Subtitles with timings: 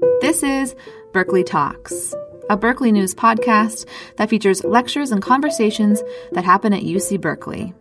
[0.00, 0.74] This is
[1.12, 2.14] Berkeley Talks,
[2.48, 3.86] a Berkeley News podcast
[4.16, 6.02] that features lectures and conversations
[6.32, 7.74] that happen at UC Berkeley.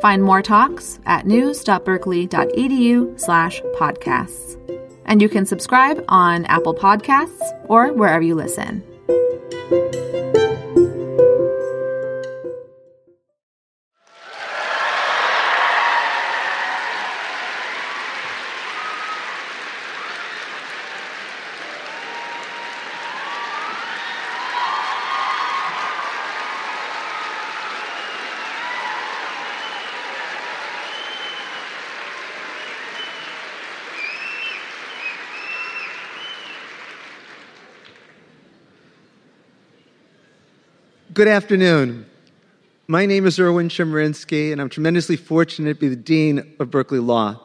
[0.00, 4.58] Find more talks at news.berkeley.edu slash podcasts.
[5.04, 8.82] And you can subscribe on Apple Podcasts or wherever you listen.
[41.22, 42.06] Good afternoon.
[42.88, 46.98] My name is Erwin Chemerinsky, and I'm tremendously fortunate to be the Dean of Berkeley
[46.98, 47.38] Law.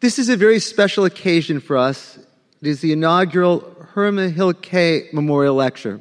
[0.00, 2.18] This is a very special occasion for us.
[2.60, 3.60] It is the inaugural
[3.94, 6.00] Herma Hill Kay Memorial Lecture.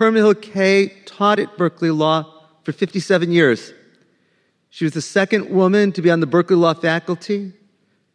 [0.00, 3.72] Herma Hill Kay taught at Berkeley Law for 57 years.
[4.70, 7.52] She was the second woman to be on the Berkeley Law faculty.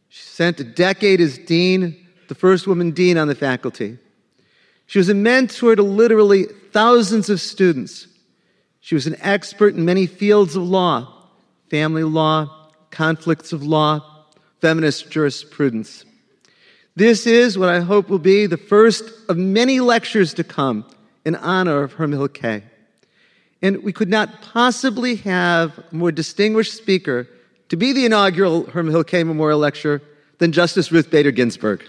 [0.09, 1.95] She spent a decade as dean,
[2.27, 3.99] the first woman dean on the faculty.
[4.87, 8.07] She was a mentor to literally thousands of students.
[8.81, 11.11] She was an expert in many fields of law
[11.69, 13.99] family law, conflicts of law,
[14.61, 16.05] feminist jurisprudence.
[16.95, 20.85] This is what I hope will be the first of many lectures to come
[21.25, 22.63] in honor of Herma Hill Kay.
[23.61, 27.27] And we could not possibly have a more distinguished speaker
[27.69, 30.01] to be the inaugural Herma Hill Kay Memorial Lecture
[30.37, 31.83] than Justice Ruth Bader Ginsburg.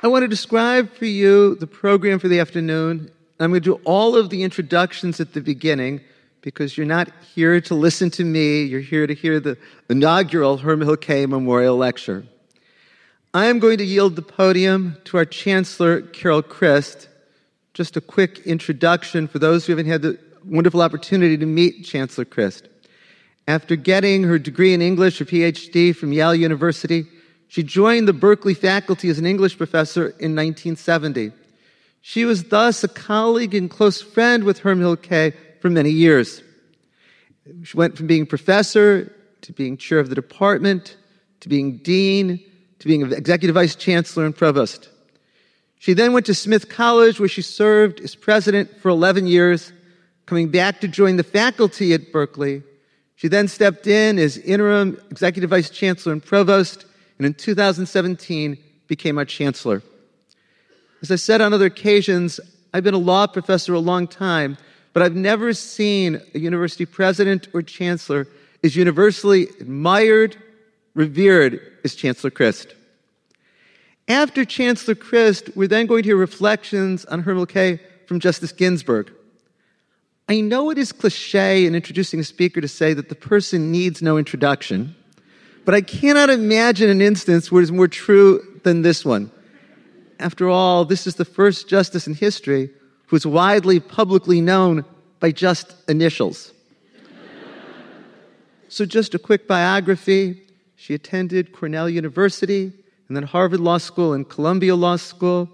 [0.00, 3.10] I want to describe for you the program for the afternoon.
[3.40, 6.02] I'm going to do all of the introductions at the beginning
[6.40, 8.62] because you're not here to listen to me.
[8.62, 9.58] You're here to hear the
[9.90, 12.24] inaugural Herma Hill Memorial Lecture.
[13.34, 17.08] I am going to yield the podium to our Chancellor, Carol Christ.
[17.74, 22.24] Just a quick introduction for those who haven't had the wonderful opportunity to meet Chancellor
[22.24, 22.68] Christ.
[23.48, 27.04] After getting her degree in English, her PhD from Yale University,
[27.48, 31.32] she joined the Berkeley faculty as an English professor in 1970.
[32.00, 36.42] She was thus a colleague and close friend with Herma Hill Kay for many years.
[37.64, 40.96] She went from being professor to being chair of the department
[41.40, 42.40] to being dean
[42.78, 44.88] to being executive vice chancellor and provost.
[45.78, 49.72] She then went to Smith College where she served as president for 11 years,
[50.26, 52.62] coming back to join the faculty at Berkeley.
[53.16, 56.84] She then stepped in as interim executive vice chancellor and provost
[57.18, 58.56] and in 2017
[58.86, 59.82] became our chancellor.
[61.02, 62.40] As I said on other occasions,
[62.72, 64.56] I've been a law professor a long time,
[64.92, 68.26] but I've never seen a university president or chancellor
[68.64, 70.36] as universally admired,
[70.94, 72.74] revered as Chancellor Christ.
[74.08, 78.52] After Chancellor Christ, we're then going to hear reflections on Herma Hill Kay from Justice
[78.52, 79.12] Ginsburg.
[80.28, 84.02] I know it is cliche in introducing a speaker to say that the person needs
[84.02, 84.96] no introduction.
[85.68, 89.30] But I cannot imagine an instance where it is more true than this one.
[90.18, 92.70] After all, this is the first justice in history
[93.08, 94.86] who is widely publicly known
[95.20, 96.54] by just initials.
[98.70, 100.40] so, just a quick biography.
[100.76, 102.72] She attended Cornell University
[103.08, 105.50] and then Harvard Law School and Columbia Law School.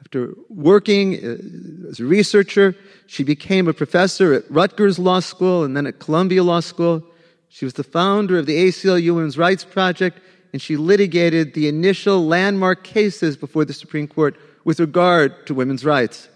[0.00, 2.74] After working uh, as a researcher,
[3.06, 7.06] she became a professor at Rutgers Law School and then at Columbia Law School.
[7.54, 10.18] She was the founder of the ACLU Women's Rights Project,
[10.52, 15.84] and she litigated the initial landmark cases before the Supreme Court with regard to women's
[15.84, 16.28] rights.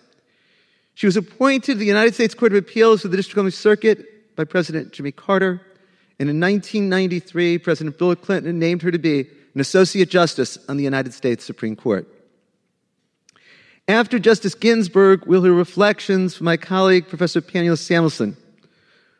[0.94, 3.50] She was appointed to the United States Court of Appeals for the District of Columbia
[3.50, 5.60] Circuit by President Jimmy Carter.
[6.20, 10.84] And in 1993, President Bill Clinton named her to be an Associate Justice on the
[10.84, 12.06] United States Supreme Court.
[13.88, 18.36] After Justice Ginsburg, we'll hear reflections from my colleague, Professor Pamela Samuelson.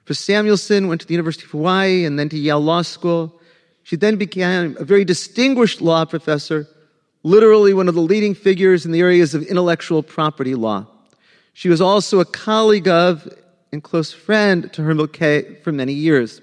[0.08, 3.38] For Samuelson, went to the University of Hawaii and then to Yale Law School.
[3.82, 6.66] She then became a very distinguished law professor,
[7.24, 10.86] literally one of the leading figures in the areas of intellectual property law.
[11.52, 13.28] She was also a colleague of
[13.70, 16.40] and close friend to Herma Hill Kay for many years.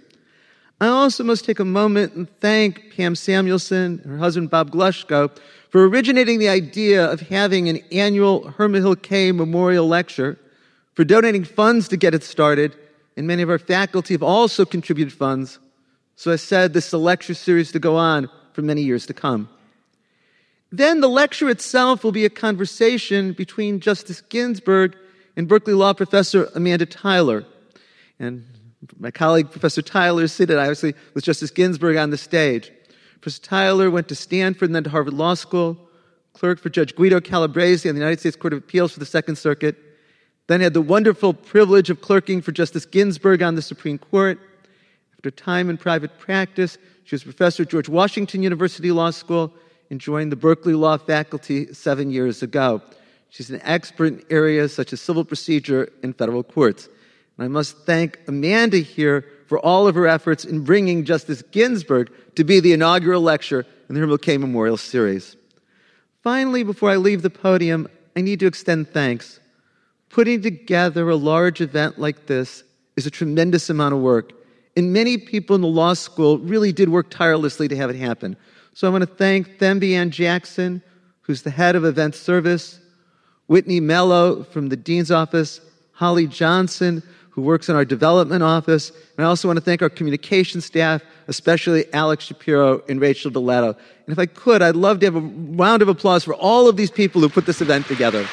[0.80, 5.36] I also must take a moment and thank Pam Samuelson and her husband Bob Glushko
[5.72, 10.38] for originating the idea of having an annual Herma Hill Kay Memorial Lecture,
[10.94, 12.78] for donating funds to get it started,
[13.18, 15.60] and many of our faculty have also contributed funds.
[16.16, 19.14] So I said this is a lecture series to go on for many years to
[19.14, 19.50] come.
[20.72, 24.96] Then the lecture itself will be a conversation between Justice Ginsburg
[25.36, 27.46] and Berkeley Law professor Amanda Tyler.
[28.20, 28.46] And
[29.00, 32.72] my colleague, Professor Tyler, is seated obviously with Justice Ginsburg on the stage.
[33.22, 35.78] Professor Tyler went to Stanford and then to Harvard Law School,
[36.34, 39.38] clerked for Judge Guido Calabresi on the United States Court of Appeals for the Second
[39.38, 39.76] Circuit,
[40.48, 44.40] then had the wonderful privilege of clerking for Justice Ginsburg on the Supreme Court.
[45.18, 49.54] After time in private practice, she was professor at George Washington University Law School
[49.90, 52.82] and joined the Berkeley Law faculty seven years ago.
[53.30, 56.88] She's an expert in areas such as civil procedure and federal courts.
[57.38, 62.12] And I must thank Amanda here for all of her efforts in bringing Justice Ginsburg
[62.36, 65.36] to be the inaugural lecture in the Herma Kay Memorial Series.
[66.24, 69.40] Finally, before I leave the podium, I need to extend thanks.
[70.16, 72.64] Putting together a large event like this
[72.96, 74.32] is a tremendous amount of work,
[74.78, 78.38] and many people in the law school really did work tirelessly to have it happen.
[78.74, 80.82] So I want to thank Thembi Ann Jackson,
[81.24, 82.80] who's the head of event service,
[83.48, 85.60] Whitney Mello from the Dean's Office,
[85.92, 89.90] Holly Johnson, who works in our development office, and I also want to thank our
[89.90, 93.76] communication staff, especially Alex Shapiro and Rachel Deletto.
[94.08, 96.78] And if I could, I'd love to have a round of applause for all of
[96.78, 98.26] these people who put this event together.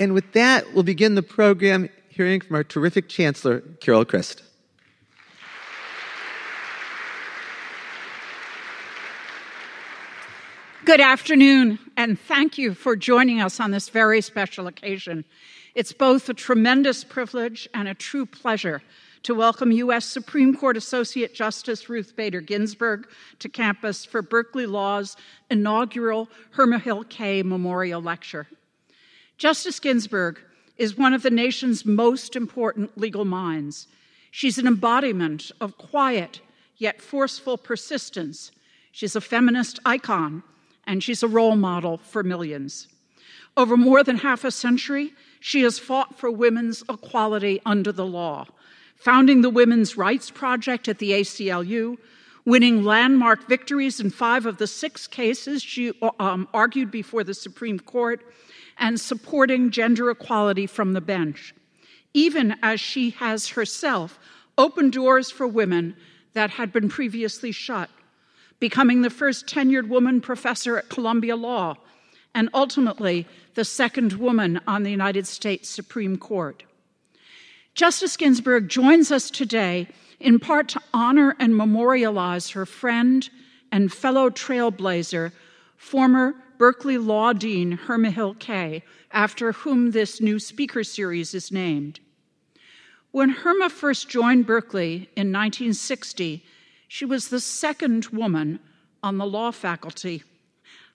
[0.00, 4.42] And with that, we'll begin the program hearing from our terrific Chancellor, Carol Christ.
[10.86, 15.22] Good afternoon, and thank you for joining us on this very special occasion.
[15.74, 18.80] It's both a tremendous privilege and a true pleasure
[19.24, 20.06] to welcome U.S.
[20.06, 23.06] Supreme Court Associate Justice Ruth Bader Ginsburg
[23.38, 25.14] to campus for Berkeley Law's
[25.50, 28.48] inaugural Herma Hill Kay Memorial Lecture.
[29.40, 30.38] Justice Ginsburg
[30.76, 33.86] is one of the nation's most important legal minds.
[34.30, 36.42] She's an embodiment of quiet
[36.76, 38.52] yet forceful persistence.
[38.92, 40.42] She's a feminist icon,
[40.86, 42.86] and she's a role model for millions.
[43.56, 48.44] Over more than half a century, she has fought for women's equality under the law,
[48.96, 51.96] founding the Women's Rights Project at the ACLU,
[52.44, 57.78] winning landmark victories in five of the six cases she um, argued before the Supreme
[57.80, 58.20] Court,
[58.80, 61.54] and supporting gender equality from the bench,
[62.14, 64.18] even as she has herself
[64.58, 65.94] opened doors for women
[66.32, 67.90] that had been previously shut,
[68.58, 71.76] becoming the first tenured woman professor at Columbia Law,
[72.34, 76.62] and ultimately the second woman on the United States Supreme Court.
[77.74, 79.88] Justice Ginsburg joins us today
[80.18, 83.28] in part to honor and memorialize her friend
[83.72, 85.32] and fellow trailblazer,
[85.76, 92.00] former Berkeley Law Dean Herma Hill Kay, after whom this new speaker series is named.
[93.12, 96.44] When Herma first joined Berkeley in 1960,
[96.86, 98.60] she was the second woman
[99.02, 100.22] on the law faculty,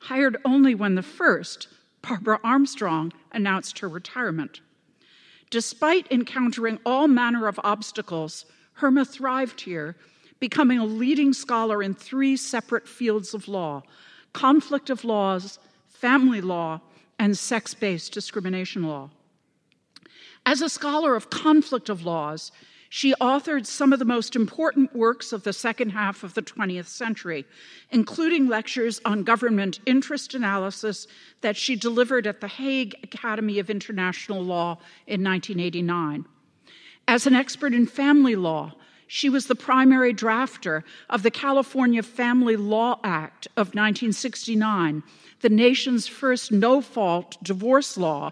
[0.02, 1.68] hired only when the first,
[2.04, 4.62] Barbara Armstrong, announced her retirement.
[5.50, 8.46] Despite encountering all manner of obstacles,
[8.84, 9.96] Irma thrived here,
[10.40, 13.82] becoming a leading scholar in three separate fields of law
[14.36, 16.82] conflict of laws, family law,
[17.18, 19.10] and sex based discrimination law.
[20.46, 22.52] As a scholar of conflict of laws,
[22.90, 26.88] she authored some of the most important works of the second half of the 20th
[26.88, 27.46] century,
[27.92, 31.08] including lectures on government interest analysis
[31.40, 34.78] that she delivered at the Hague Academy of International Law
[35.08, 36.26] in 1989.
[37.08, 38.74] As an expert in family law,
[39.08, 45.04] she was the primary drafter of the California Family Law Act of 1969,
[45.42, 48.32] the nation's first no fault divorce law,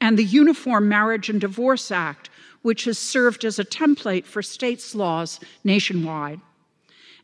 [0.00, 2.30] and the Uniform Marriage and Divorce Act,
[2.62, 6.40] which has served as a template for states' laws nationwide.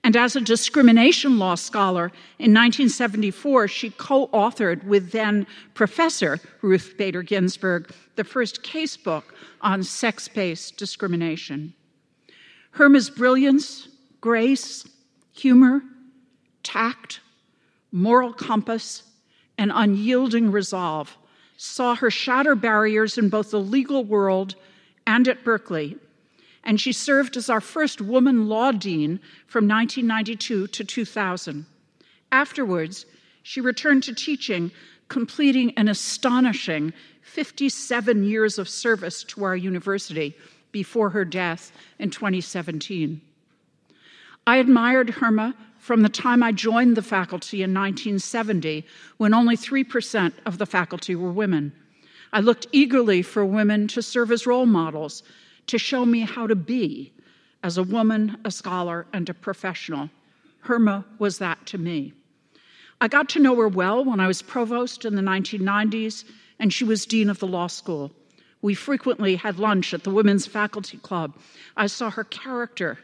[0.02, 2.06] And as a discrimination law scholar,
[2.38, 9.24] in 1974, she co authored with then Professor Ruth Bader Ginsburg the first casebook
[9.60, 11.74] on sex based discrimination.
[12.70, 13.88] Herma's brilliance,
[14.20, 14.86] grace,
[15.32, 15.82] humor,
[16.62, 17.20] tact,
[17.92, 19.02] moral compass,
[19.58, 21.16] and unyielding resolve
[21.56, 24.54] saw her shatter barriers in both the legal world
[25.06, 25.96] and at Berkeley.
[26.64, 31.66] And she served as our first woman law dean from 1992 to 2000.
[32.32, 33.06] Afterwards,
[33.42, 34.70] she returned to teaching,
[35.08, 40.34] completing an astonishing 57 years of service to our university
[40.72, 43.20] before her death in 2017.
[44.46, 48.84] I admired Herma from the time I joined the faculty in 1970,
[49.16, 51.72] when only 3% of the faculty were women.
[52.32, 55.22] I looked eagerly for women to serve as role models,
[55.66, 57.12] to show me how to be
[57.62, 60.10] as a woman, a scholar, and a professional.
[60.64, 62.12] Herma was that to me.
[63.00, 66.24] I got to know her well when I was provost in the 1990s,
[66.58, 68.12] and she was dean of the law school.
[68.62, 71.34] We frequently had lunch at the Women's Faculty Club.
[71.76, 72.98] I saw her character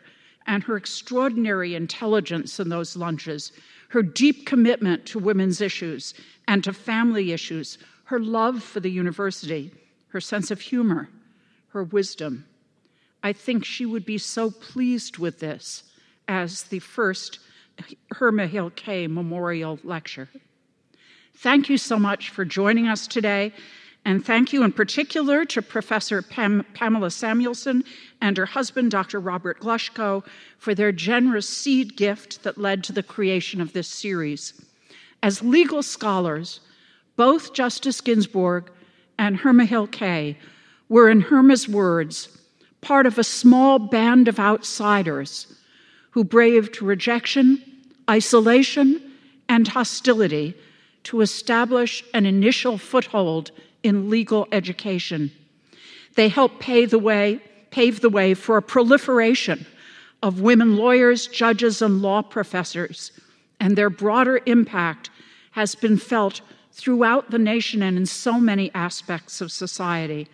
[0.47, 3.53] and her extraordinary intelligence in those lunches,
[3.89, 6.15] her deep commitment to women's issues
[6.47, 9.73] and to family issues, her love for the university,
[10.09, 11.09] her sense of humor,
[11.69, 12.47] her wisdom.
[13.23, 15.85] I think she would be so pleased with this
[16.29, 17.41] as the first
[18.13, 20.29] Herma Hill Kay Memorial Lecture.
[21.35, 23.53] Thank you so much for joining us today,
[24.07, 27.83] and thank you in particular to Professor Pam- Pamela Samuelson
[28.21, 29.19] and her husband, Dr.
[29.19, 30.25] Robert Glushko,
[30.59, 34.53] for their generous seed gift that led to the creation of this series.
[35.25, 36.61] As legal scholars,
[37.17, 38.71] both Justice Ginsburg
[39.19, 40.39] and Herma Hill Kay
[40.89, 42.29] were, in Herma's words,
[42.81, 45.53] part of a small band of outsiders
[46.13, 47.61] who braved rejection,
[48.09, 49.03] isolation,
[49.49, 50.55] and hostility
[51.03, 53.51] to establish an initial foothold
[53.87, 55.31] in legal education.
[56.17, 57.41] They helped pave the way,
[57.71, 59.65] pave the way for a proliferation
[60.23, 63.13] of women lawyers, judges, and law professors,
[63.61, 65.11] and their broader impact
[65.53, 66.41] has been felt
[66.73, 70.27] throughout the nation and in so many aspects of society.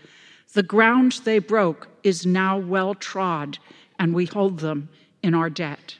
[0.55, 3.59] The ground they broke is now well trod,
[3.99, 4.89] and we hold them
[5.23, 5.97] in our debt.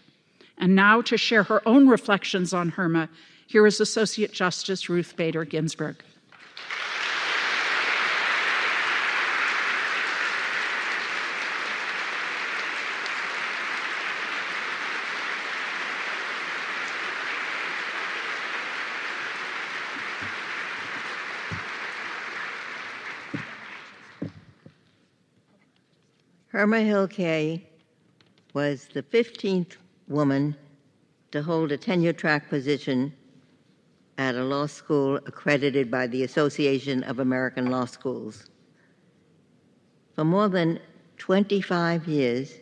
[0.57, 3.09] And now, to share her own reflections on Herma,
[3.47, 6.03] here is Associate Justice Ruth Bader Ginsburg.
[26.63, 27.67] Herma Hill Kay
[28.55, 29.73] was the 15th
[30.07, 30.55] woman
[31.33, 33.13] to hold a tenure track position
[34.17, 38.45] at a law school accredited by the Association of American Law Schools.
[40.15, 40.79] For more than
[41.17, 42.55] 25 years,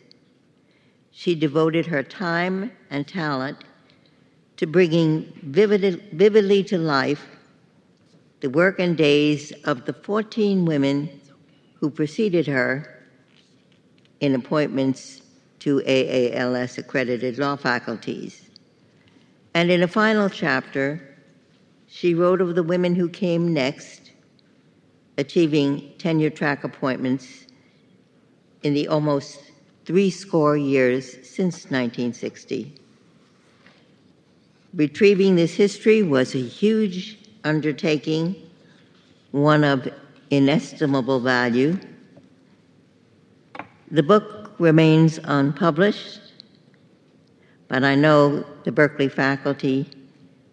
[1.11, 3.59] she devoted her time and talent
[4.57, 7.27] to bringing vividly, vividly to life
[8.39, 11.21] the work and days of the 14 women
[11.75, 12.97] who preceded her
[14.21, 15.21] in appointments
[15.59, 18.49] to AALS accredited law faculties.
[19.53, 21.17] And in a final chapter,
[21.87, 24.11] she wrote of the women who came next,
[25.17, 27.45] achieving tenure track appointments
[28.63, 29.39] in the almost
[29.85, 32.73] three score years since 1960.
[34.73, 38.35] Retrieving this history was a huge undertaking,
[39.31, 39.89] one of
[40.29, 41.77] inestimable value.
[43.91, 46.21] The book remains unpublished,
[47.67, 49.85] but I know the Berkeley faculty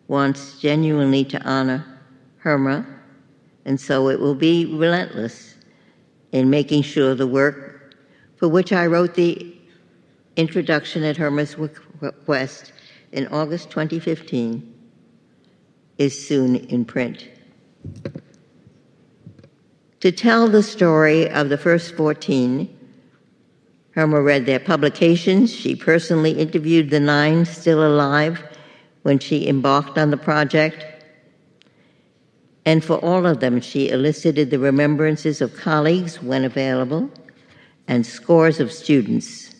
[0.08, 1.84] wants genuinely to honor
[2.42, 2.84] Herma,
[3.64, 5.54] and so it will be relentless
[6.32, 7.94] in making sure the work
[8.34, 9.54] for which I wrote the
[10.34, 11.56] introduction at Herma's
[12.00, 12.72] request
[13.12, 14.74] in August 2015
[15.98, 17.28] is soon in print.
[20.00, 22.74] To tell the story of the first 14
[23.98, 25.52] Herma read their publications.
[25.52, 28.40] She personally interviewed the nine still alive
[29.02, 30.84] when she embarked on the project.
[32.64, 37.10] And for all of them, she elicited the remembrances of colleagues when available
[37.88, 39.52] and scores of students.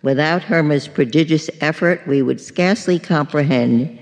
[0.00, 3.98] Without Herma's prodigious effort, we would scarcely comprehend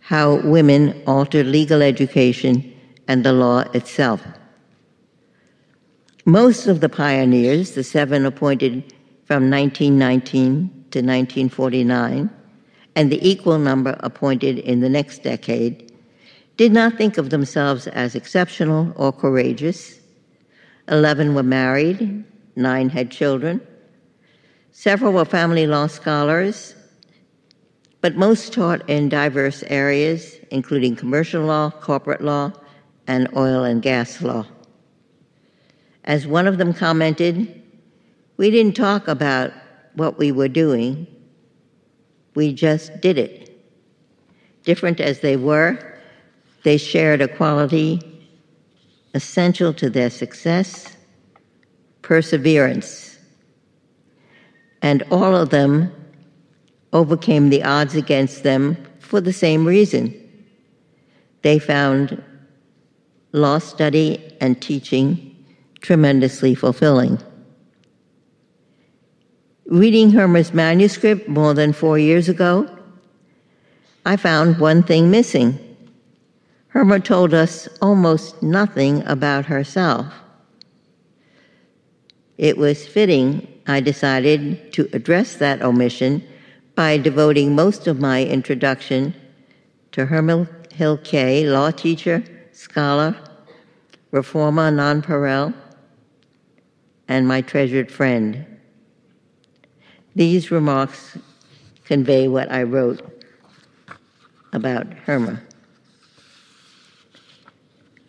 [0.00, 2.70] how women altered legal education
[3.08, 4.20] and the law itself.
[6.30, 8.94] Most of the pioneers, the seven appointed
[9.24, 12.30] from 1919 to 1949,
[12.94, 15.92] and the equal number appointed in the next decade,
[16.56, 19.98] did not think of themselves as exceptional or courageous.
[20.86, 23.60] Eleven were married, nine had children.
[24.70, 26.76] Several were family law scholars,
[28.02, 32.52] but most taught in diverse areas, including commercial law, corporate law,
[33.08, 34.46] and oil and gas law.
[36.04, 37.62] As one of them commented,
[38.36, 39.52] we didn't talk about
[39.94, 41.06] what we were doing,
[42.34, 43.50] we just did it.
[44.64, 45.78] Different as they were,
[46.62, 48.00] they shared a quality
[49.14, 50.96] essential to their success
[52.02, 53.18] perseverance.
[54.82, 55.92] And all of them
[56.92, 60.14] overcame the odds against them for the same reason.
[61.42, 62.22] They found
[63.32, 65.29] law study and teaching
[65.80, 67.18] tremendously fulfilling.
[69.66, 72.68] Reading Herma's manuscript more than four years ago,
[74.04, 75.58] I found one thing missing.
[76.74, 80.06] Herma told us almost nothing about herself.
[82.38, 86.26] It was fitting, I decided, to address that omission
[86.74, 89.14] by devoting most of my introduction
[89.92, 93.14] to Herma Hill Kay, law teacher, scholar,
[94.10, 95.52] reformer nonpareil,
[97.10, 98.46] and my treasured friend.
[100.14, 101.18] These remarks
[101.84, 103.02] convey what I wrote
[104.52, 105.40] about Herma.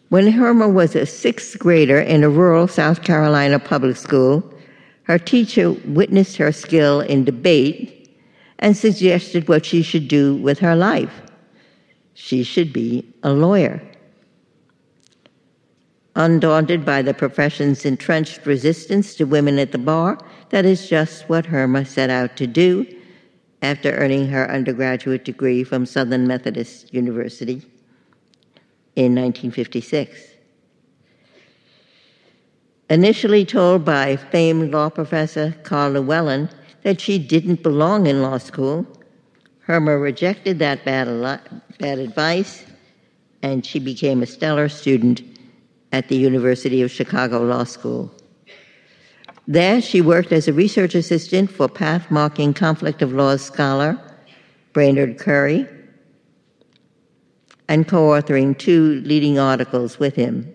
[0.09, 4.43] When Herma was a sixth grader in a rural South Carolina public school,
[5.03, 8.15] her teacher witnessed her skill in debate
[8.59, 11.21] and suggested what she should do with her life.
[12.13, 13.81] She should be a lawyer.
[16.15, 20.17] Undaunted by the profession's entrenched resistance to women at the bar,
[20.49, 22.85] that is just what Herma set out to do
[23.61, 27.61] after earning her undergraduate degree from Southern Methodist University
[28.95, 30.27] in 1956.
[32.89, 36.49] Initially told by famed law professor Karl Llewellyn
[36.83, 38.85] that she didn't belong in law school,
[39.65, 41.07] Herma rejected that bad,
[41.79, 42.65] bad advice
[43.43, 45.21] and she became a stellar student
[45.91, 48.11] at the University of Chicago Law School.
[49.47, 53.99] There, she worked as a research assistant for path marking conflict of laws scholar
[54.73, 55.67] Brainerd Currie
[57.67, 60.53] and co authoring two leading articles with him.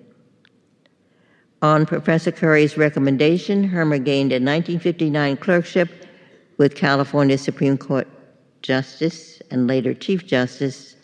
[1.62, 5.88] On Professor Currie's recommendation, Herma gained a 1959 clerkship
[6.58, 8.06] with California Supreme Court
[8.62, 10.96] Justice and later Chief Justice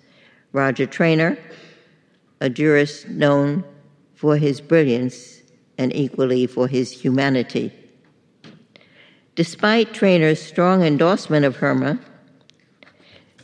[0.52, 1.38] Roger Traynor,
[2.40, 3.64] a jurist known
[4.22, 5.42] for his brilliance
[5.78, 7.72] and equally for his humanity.
[9.34, 11.98] Despite Traynor's strong endorsement of Herma,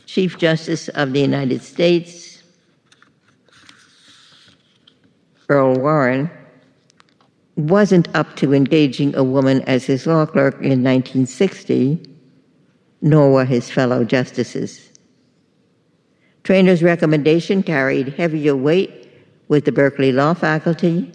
[0.05, 2.41] Chief Justice of the United States,
[5.49, 6.31] Earl Warren,
[7.57, 12.01] wasn't up to engaging a woman as his law clerk in 1960,
[13.01, 14.93] nor were his fellow justices.
[16.45, 18.98] Traynor's recommendation carried heavier weight
[19.49, 21.11] with the Berkeley Law Faculty,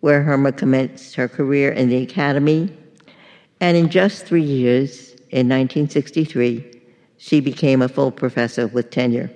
[0.00, 2.72] where Herma commenced her career in the academy
[3.62, 6.82] and in just three years, in 1963,
[7.16, 9.30] she became a full professor with tenure.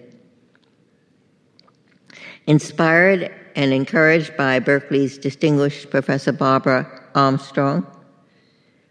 [2.49, 7.87] Inspired and encouraged by Berkeley's distinguished Professor Barbara Armstrong,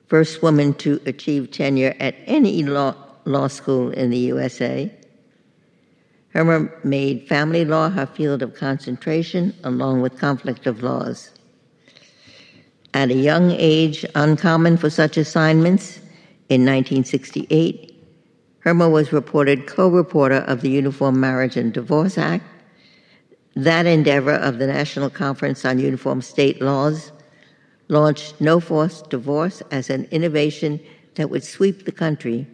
[0.08, 4.90] first woman to achieve tenure at any law, law school in the USA,
[6.36, 11.32] Herma made family law her field of concentration along with conflict of laws.
[12.94, 16.00] At a young age, uncommon for such assignments,
[16.50, 17.92] in 1968,
[18.66, 22.44] Herma was reported co reporter of the Uniform Marriage and Divorce Act,
[23.56, 27.12] that endeavor of the National Conference on Uniform State Laws
[27.88, 30.80] launched no fault divorce as an innovation
[31.16, 32.46] that would sweep the country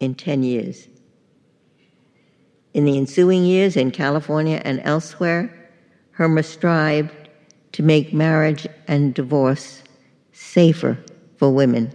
[0.00, 0.88] in 10 years.
[2.74, 5.52] In the ensuing years in California and elsewhere,
[6.16, 7.12] Herma strived
[7.72, 9.82] to make marriage and divorce
[10.32, 10.98] safer
[11.36, 11.92] for women.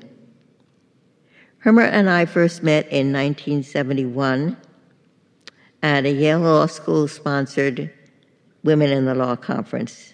[1.63, 4.55] Herma and I first met in 1971
[5.81, 7.91] at a Yale Law School sponsored
[8.63, 10.13] Women in the Law conference.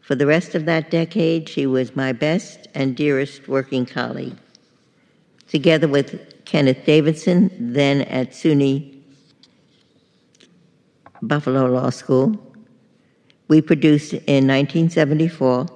[0.00, 4.36] For the rest of that decade, she was my best and dearest working colleague.
[5.48, 8.95] Together with Kenneth Davidson, then at SUNY
[11.22, 12.36] Buffalo Law School,
[13.48, 15.66] we produced in 1974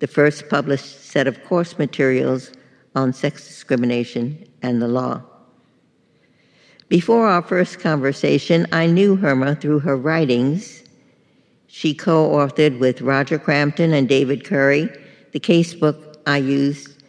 [0.00, 2.52] the first published set of course materials
[2.94, 5.22] on sex discrimination and the law.
[6.88, 10.84] Before our first conversation, I knew Herma through her writings.
[11.66, 14.88] She co authored with Roger Cramton and David Currie
[15.32, 17.02] the casebook I used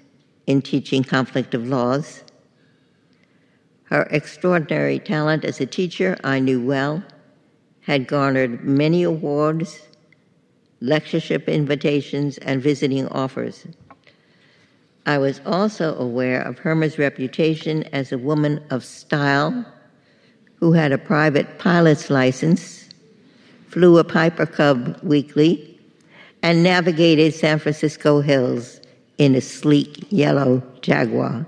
[0.47, 2.23] in teaching conflict of laws.
[3.83, 7.03] Her extraordinary talent as a teacher I knew well,
[7.85, 9.81] had garnered many awards
[10.81, 13.65] lectureship invitations, and visiting offers.
[15.05, 19.65] I was also aware of Herma's reputation as a woman of style
[20.59, 22.89] who had a private pilot's license,
[23.67, 25.79] flew a Piper Cub weekly,
[26.41, 28.79] and navigated San Francisco hills
[29.17, 31.45] in a sleek yellow Jaguar.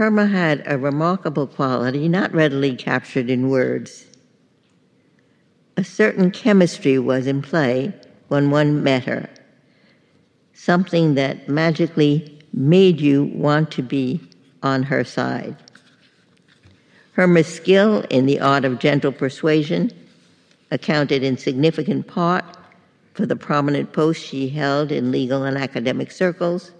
[0.00, 4.06] Herma had a remarkable quality not readily captured in words
[5.76, 7.92] a certain chemistry was in play
[8.28, 9.28] when one met her,
[10.54, 14.18] something that magically made you want to be
[14.62, 15.54] on her side.
[17.12, 19.90] Herma's skill in the art of gentle persuasion
[20.70, 22.46] accounted in significant part
[23.12, 26.70] for the prominent posts she held in legal and academic circles.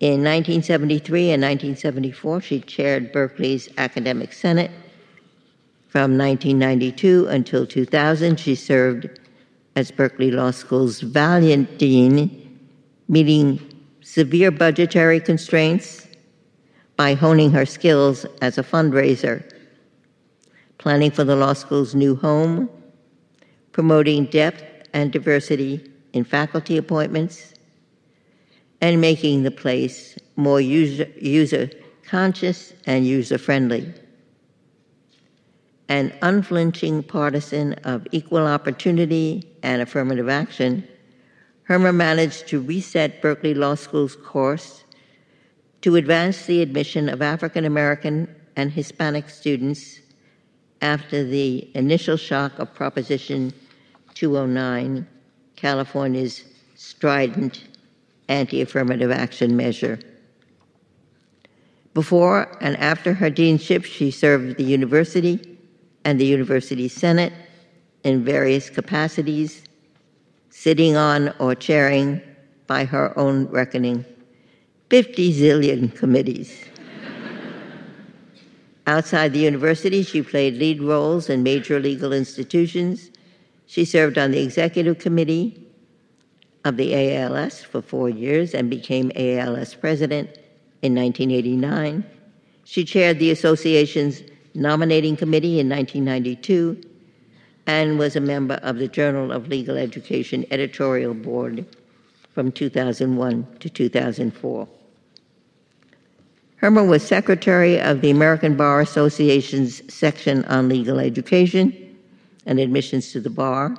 [0.00, 4.70] In 1973 and 1974, she chaired Berkeley's Academic Senate.
[5.88, 9.10] From 1992 until 2000, she served
[9.76, 12.58] as Berkeley Law School's Valiant Dean,
[13.08, 13.60] meeting
[14.00, 16.08] severe budgetary constraints
[16.96, 19.44] by honing her skills as a fundraiser,
[20.78, 22.70] planning for the law school's new home,
[23.72, 27.49] promoting depth and diversity in faculty appointments,
[28.80, 31.70] and making the place more user, user
[32.06, 33.92] conscious and user friendly.
[35.88, 40.86] An unflinching partisan of equal opportunity and affirmative action,
[41.68, 44.84] Herma managed to reset Berkeley Law School's course
[45.82, 50.00] to advance the admission of African American and Hispanic students
[50.82, 53.52] after the initial shock of Proposition
[54.14, 55.06] 209,
[55.56, 57.64] California's strident
[58.30, 59.98] anti affirmative action measure.
[61.92, 65.58] Before and after her deanship, she served the university
[66.04, 67.32] and the university senate
[68.04, 69.62] in various capacities,
[70.48, 72.22] sitting on or chairing,
[72.66, 74.04] by her own reckoning,
[74.90, 76.64] 50 zillion committees.
[78.86, 83.10] Outside the university, she played lead roles in major legal institutions.
[83.66, 85.69] She served on the executive committee
[86.64, 90.28] of the ALS for four years and became ALS president
[90.82, 92.04] in 1989.
[92.64, 94.22] She chaired the association's
[94.54, 96.80] nominating committee in 1992
[97.66, 101.64] and was a member of the Journal of Legal Education editorial board
[102.32, 104.68] from 2001 to 2004.
[106.60, 111.96] Herma was secretary of the American Bar Association's section on legal education
[112.44, 113.76] and admissions to the bar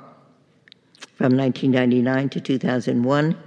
[1.22, 3.38] from 1999 to 2001.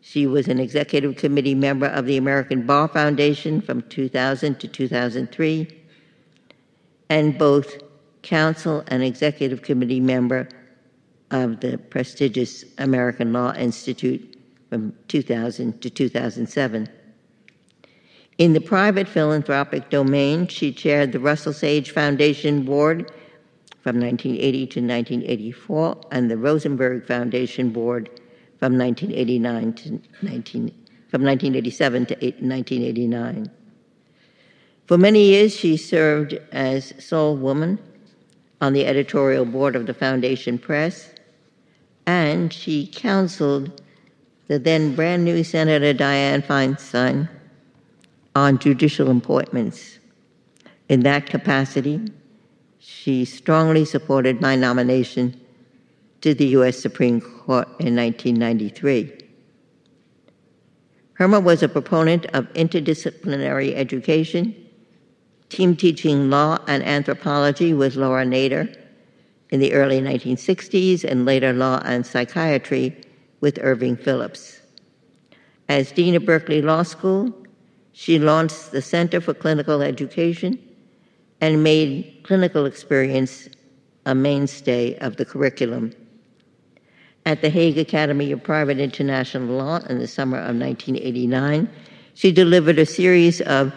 [0.00, 5.68] She was an executive committee member of the American Bar Foundation from 2000 to 2003,
[7.10, 7.76] and both
[8.22, 10.48] council and executive committee member
[11.30, 14.38] of the prestigious American Law Institute
[14.70, 16.88] from 2000 to 2007.
[18.38, 23.12] In the private philanthropic domain, she chaired the Russell Sage Foundation Board
[23.82, 28.08] from 1980 to 1984 and the Rosenberg Foundation Board
[28.58, 29.90] from 1989 to
[30.22, 30.68] 19,
[31.08, 33.50] from 1987 to 1989.
[34.86, 37.78] For many years, she served as sole woman
[38.60, 41.12] on the editorial board of the Foundation Press,
[42.06, 43.82] and she counseled
[44.46, 47.28] the then brand new Senator Dianne Feinstein
[48.36, 49.98] on judicial appointments.
[50.88, 52.00] In that capacity,
[52.84, 55.40] she strongly supported my nomination
[56.20, 56.76] to the U.S.
[56.76, 59.12] Supreme Court in 1993.
[61.16, 64.56] Herma was a proponent of interdisciplinary education,
[65.48, 68.76] team teaching law and anthropology with Laura Nader
[69.50, 72.96] in the early 1960s, and later law and psychiatry
[73.40, 74.60] with Irving Phillips.
[75.68, 77.32] As Dean of Berkeley Law School,
[77.92, 80.58] she launched the Center for Clinical Education
[81.42, 83.48] and made clinical experience
[84.06, 85.92] a mainstay of the curriculum.
[87.26, 91.68] At the Hague Academy of Private International Law in the summer of 1989,
[92.14, 93.72] she delivered a series of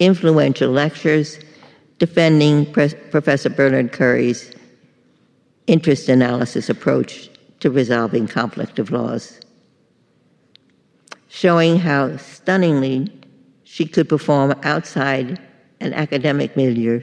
[0.00, 1.38] influential lectures
[1.98, 4.52] defending Pre- Professor Bernard Currie's
[5.68, 9.40] interest analysis approach to resolving conflict of laws,
[11.28, 13.08] showing how stunningly
[13.62, 15.40] she could perform outside
[15.84, 17.00] an academic milieu.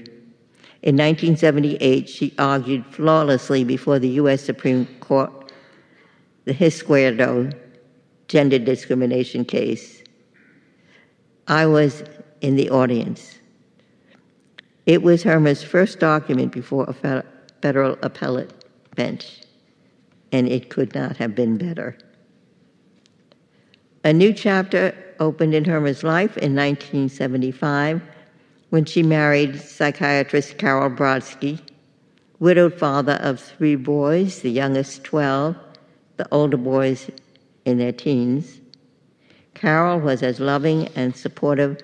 [0.84, 4.42] In 1978, she argued flawlessly before the U.S.
[4.42, 5.32] Supreme Court
[6.46, 7.52] the Hisquierdo
[8.28, 10.04] gender discrimination case.
[11.48, 12.04] I was
[12.42, 13.38] in the audience.
[14.86, 17.24] It was Herma's first argument before a
[17.62, 18.66] federal appellate
[18.96, 19.42] bench,
[20.32, 21.96] and it could not have been better.
[24.04, 28.02] A new chapter opened in Herma's life in 1975
[28.72, 31.60] when she married psychiatrist Carroll Brodsky,
[32.40, 35.58] widowed father of three boys, the youngest 12,
[36.16, 37.12] the older boys
[37.66, 38.62] in their teens.
[39.54, 41.82] Carroll was as loving and supportive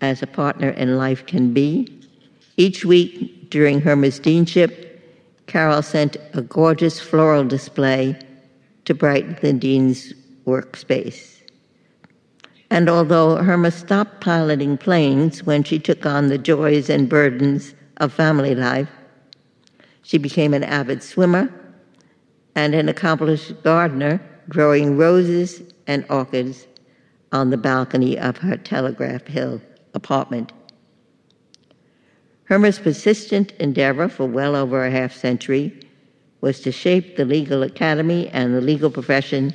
[0.00, 1.88] as a partner in life can be.
[2.56, 5.00] Each week during Herma's deanship,
[5.48, 8.16] Carroll sent a gorgeous floral display
[8.84, 10.12] to brighten the dean's
[10.46, 11.31] workspace.
[12.72, 18.14] And although Herma stopped piloting planes when she took on the joys and burdens of
[18.14, 18.88] family life,
[20.00, 21.52] she became an avid swimmer
[22.54, 26.66] and an accomplished gardener, growing roses and orchids
[27.30, 29.60] on the balcony of her Telegraph Hill
[29.92, 30.50] apartment.
[32.44, 35.78] Herma's persistent endeavor for well over a half century
[36.40, 39.52] was to shape the legal academy and the legal profession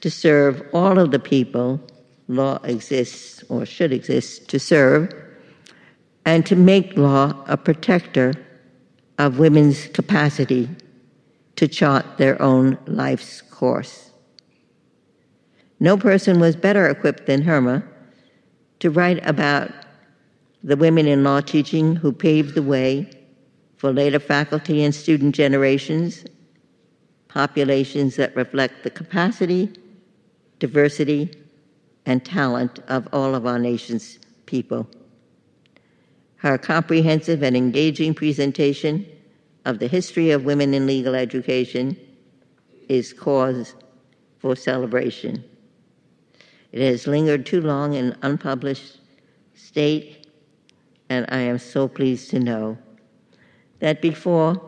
[0.00, 1.80] to serve all of the people
[2.28, 5.12] law exists or should exist to serve,
[6.24, 8.34] and to make law a protector
[9.18, 10.68] of women's capacity
[11.56, 14.10] to chart their own life's course.
[15.80, 17.84] No person was better equipped than Herma
[18.80, 19.70] to write about
[20.62, 23.08] the women in law teaching who paved the way
[23.76, 26.24] for later faculty and student generations,
[27.28, 29.70] populations that reflect the capacity,
[30.58, 31.30] diversity,
[32.06, 34.88] and talent of all of our nation's people.
[36.36, 39.04] Her comprehensive and engaging presentation
[39.64, 41.96] of the history of women in legal education
[42.88, 43.74] is cause
[44.38, 45.42] for celebration.
[46.70, 48.98] It has lingered too long in unpublished
[49.54, 50.28] state,
[51.08, 52.78] and I am so pleased to know
[53.80, 54.60] that before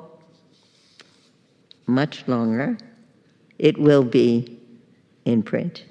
[1.87, 2.77] much longer,
[3.59, 4.59] it will be
[5.25, 5.85] in print.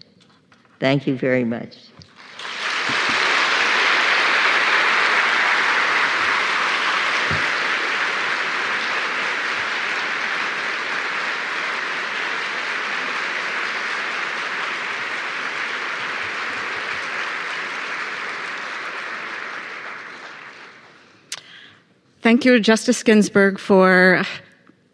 [0.79, 1.77] Thank you very much.
[22.27, 24.21] Thank you, Justice Ginsburg, for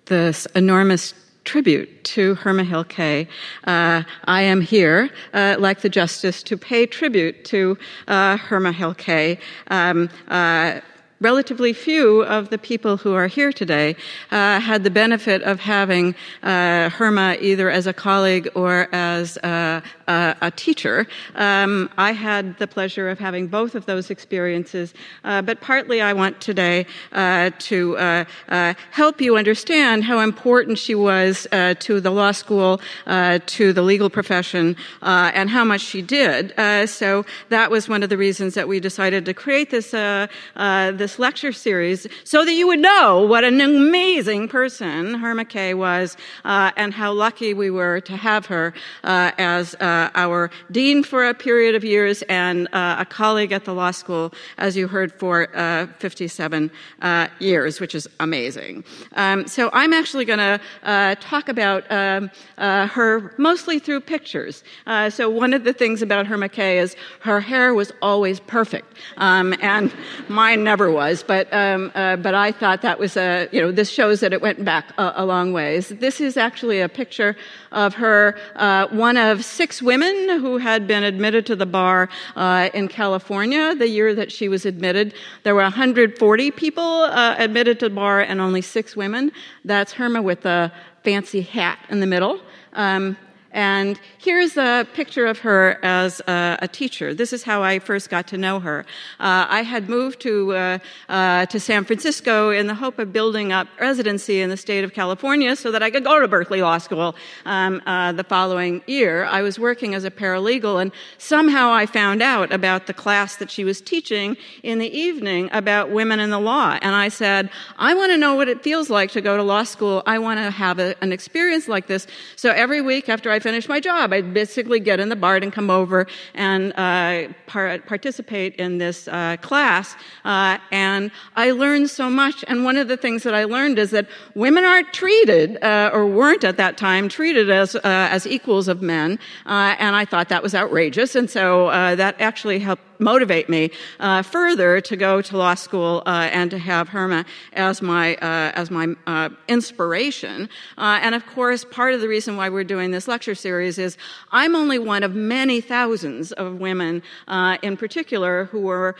[0.06, 3.28] this enormous tribute to Herma Hill Kay.
[3.66, 7.78] Uh, I am here, uh, like the Justice, to pay tribute to
[8.08, 9.40] uh, Herma Hill Kay.
[9.68, 10.80] Um, uh,
[11.24, 13.96] relatively few of the people who are here today
[14.32, 19.82] uh, had the benefit of having uh, Herma either as a colleague or as a,
[20.08, 21.08] a, a teacher.
[21.36, 26.14] Um, I had the pleasure of having both of those experiences, uh, but partly I
[26.14, 31.48] want today uh, to uh, uh, help you understand how important she was
[31.80, 36.54] to the law school, to the legal profession, and how much she did.
[36.90, 41.52] so that was one of the reasons that we decided to create this this lecture
[41.52, 46.94] series so that you would know what an amazing person Herma Kay was uh, and
[46.94, 51.76] how lucky we were to have her uh, as uh, our dean for a period
[51.76, 55.88] of years and uh, a colleague at the law school, as you heard, for uh,
[56.00, 58.84] 57 uh, years, which is amazing.
[59.14, 64.64] Um, so I'm actually going to talk about um, her mostly through pictures.
[65.10, 69.54] so one of the things about Herma Kay is her hair was always perfect, um,
[69.62, 69.94] and
[70.28, 73.90] mine never was but um, uh, but I thought that was a you know this
[73.90, 75.90] shows that it went back a, a long ways.
[75.90, 77.36] This is actually a picture
[77.74, 82.70] of her, uh, one of six women who had been admitted to the bar uh,
[82.74, 85.14] in California the year that she was admitted.
[85.44, 89.32] There were 140 people uh, admitted to the bar and only six women.
[89.66, 90.72] That's Herma with the
[91.04, 92.40] fancy hat in the middle.
[92.74, 93.18] Um,
[93.54, 97.14] and here's a picture of her as a, a teacher.
[97.14, 98.82] This is how I first got to know her.
[99.20, 103.52] Uh, I had moved to, uh, uh, to San Francisco in the hope of building
[103.52, 106.80] up residency in the state of California so that I could go to Berkeley Law
[106.80, 109.26] School um, uh, the following year.
[109.26, 113.52] I was working as a paralegal, and somehow I found out about the class that
[113.52, 116.80] she was teaching in the evening about women in the law.
[116.82, 119.64] And I said, I want to know what it feels like to go to law
[119.64, 120.02] school.
[120.08, 122.08] I want to have a, an experience like this.
[122.36, 124.14] So every week after I finish my job.
[124.14, 129.08] I'd basically get in the BART and come over and uh, par- participate in this
[129.08, 129.96] uh, class.
[130.24, 132.44] Uh, and I learned so much.
[132.48, 136.08] And one of the things that I learned is that women aren't treated, uh, or
[136.08, 139.20] weren't at that time, treated as, uh, as equals of men.
[139.46, 141.16] Uh, and I thought that was outrageous.
[141.16, 146.30] And so that actually helped motivate me uh, further to go to law school uh,
[146.32, 150.50] and to have Herma as my uh, as my uh, inspiration.
[150.78, 153.98] Uh, and of course, part of the reason why we're doing this lecture series is
[154.32, 158.96] I'm only one of many thousands of women, uh, in particular, who were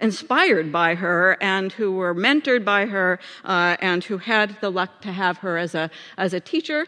[0.00, 5.12] inspired by her and who were mentored by her and who had the luck to
[5.12, 6.86] have her as a as a teacher.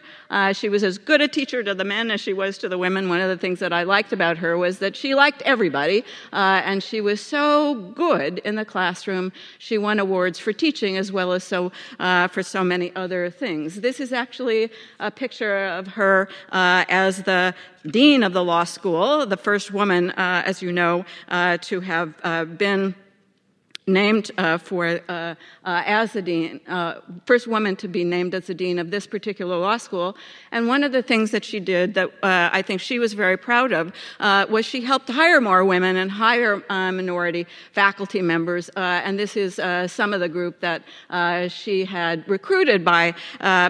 [0.53, 3.09] she was as good a teacher to the men as she was to the women.
[3.09, 6.03] One of the things that I liked about her was that she liked everybody.
[6.33, 11.11] Uh, and she was so good in the classroom, she won awards for teaching as
[11.11, 13.81] well as so uh, for so many other things.
[13.81, 17.53] This is actually a picture of her uh, as the
[17.87, 22.57] dean of the law school, the first woman, uh, as you know, uh, to have
[22.57, 22.95] been
[23.89, 25.35] named uh, for uh, uh,
[25.85, 29.57] as the dean, uh, first woman to be named as the dean of this particular
[29.57, 30.15] law school.
[30.51, 33.37] And one of the things that she did that uh, I think she was very
[33.37, 38.69] proud of uh, was she helped hire more women and hire minority faculty members.
[38.75, 39.55] and this is
[39.91, 40.83] some of the group that
[41.51, 43.13] she had recruited by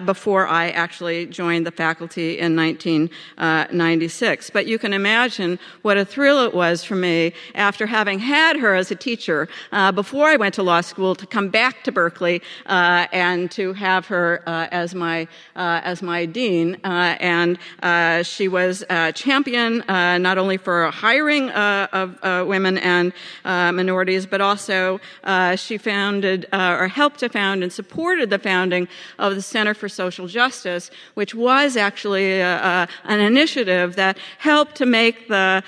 [0.04, 4.50] before I actually joined the faculty in 1996.
[4.50, 8.74] But you can imagine what a thrill it was for me after having had her
[8.74, 9.48] as a teacher
[9.94, 13.72] before before I went to law school to come back to Berkeley uh, and to
[13.74, 16.78] have her uh, as my uh, as my dean.
[16.82, 23.12] Uh, and uh, she was a champion not only for hiring of women and
[23.44, 24.98] minorities, but also
[25.54, 28.88] she founded or helped to found and supported the founding
[29.20, 35.28] of the Center for Social Justice, which was actually an initiative that helped to make
[35.28, 35.62] the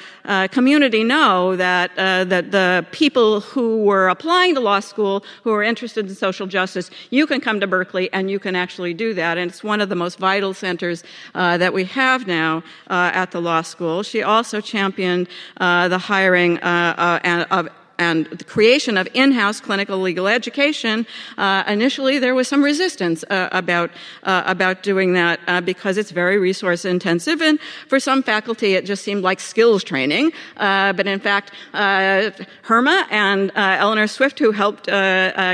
[0.50, 5.62] community know that that the people who were applying applying to law school who are
[5.62, 9.36] interested in social justice, you can come to Berkeley and you can actually do that.
[9.36, 13.30] And it's one of the most vital centers uh, that we have now uh, at
[13.32, 14.02] the law school.
[14.02, 19.98] She also championed uh, the hiring uh, uh, of and the creation of in-house clinical
[19.98, 21.06] legal education,
[21.38, 23.90] uh, initially there was some resistance uh, about
[24.22, 28.84] uh, about doing that uh, because it's very resource intensive, and for some faculty it
[28.84, 30.32] just seemed like skills training.
[30.56, 32.30] Uh, but in fact, uh,
[32.64, 34.86] Herma and Eleanor Swift, who helped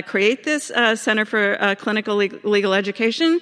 [0.07, 3.41] create this Center for Clinical Legal Education,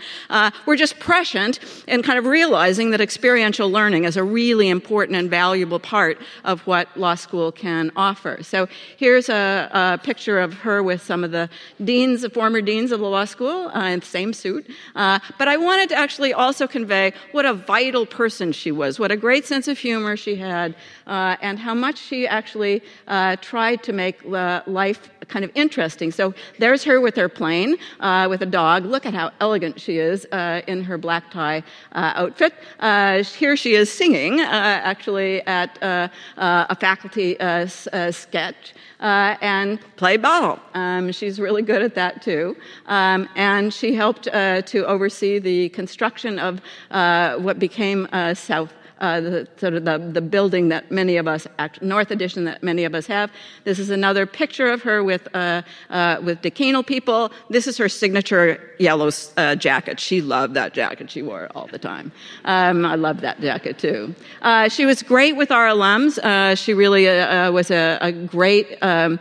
[0.66, 5.30] were just prescient in kind of realizing that experiential learning is a really important and
[5.30, 8.42] valuable part of what law school can offer.
[8.42, 11.48] So Here's a, a, picture of her with some of the
[11.82, 14.66] deans, the former deans of the law school, uh, in the same suit.
[14.94, 19.10] Uh, but I wanted to actually also convey what a vital person she was, what
[19.10, 20.74] a great sense of humor she had,
[21.06, 26.12] uh, and how much she actually uh, tried to make life kind of interesting.
[26.12, 28.84] So there's her with her plane, uh, with a dog.
[28.84, 32.54] Look at how elegant she is uh, in her black tie uh, outfit.
[33.34, 37.36] here she is singing, actually, at a faculty
[38.10, 40.58] sketch uh, and play ball.
[40.74, 42.56] Um, she's really good at that too.
[42.86, 48.72] Um, and she helped uh, to oversee the construction of uh, what became uh, South
[49.00, 51.46] uh, the sort of the, the building that many of us,
[51.80, 53.30] North Addition that many of us have.
[53.64, 57.30] This is another picture of her with uh, uh, with decanal people.
[57.50, 60.00] This is her signature yellow uh, jacket.
[60.00, 61.10] She loved that jacket.
[61.10, 62.12] She wore it all the time.
[62.44, 64.14] Um, I love that jacket too.
[64.42, 66.18] Uh, she was great with our alums.
[66.18, 67.06] Uh, she really
[67.50, 69.18] was a, a great um,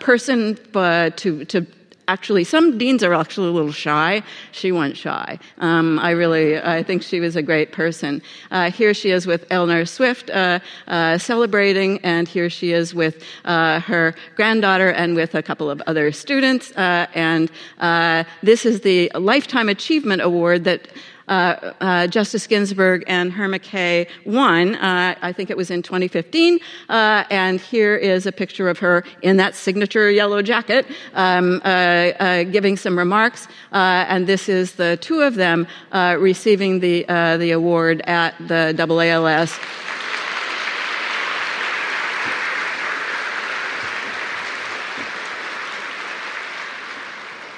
[0.00, 1.66] person to to
[2.08, 4.22] actually some deans are actually a little shy.
[4.52, 5.38] She went shy.
[5.58, 8.22] Um, i really i think she was a great person.
[8.50, 13.22] Uh, here she is with eleanor swift uh, uh, celebrating and here she is with
[13.44, 16.72] uh, her granddaughter and with a couple of other students.
[16.72, 20.88] Uh, and uh, this is the lifetime achievement award that
[21.28, 24.74] Justice Ginsburg and Herma Kay won.
[24.76, 26.58] Uh, I think it was in 2015.
[26.88, 31.68] Uh, and here is a picture of her in that signature yellow jacket um, uh,
[31.68, 33.48] uh, giving some remarks.
[33.72, 37.04] and this is the two of them receiving the,
[37.38, 39.93] the award at the AALS.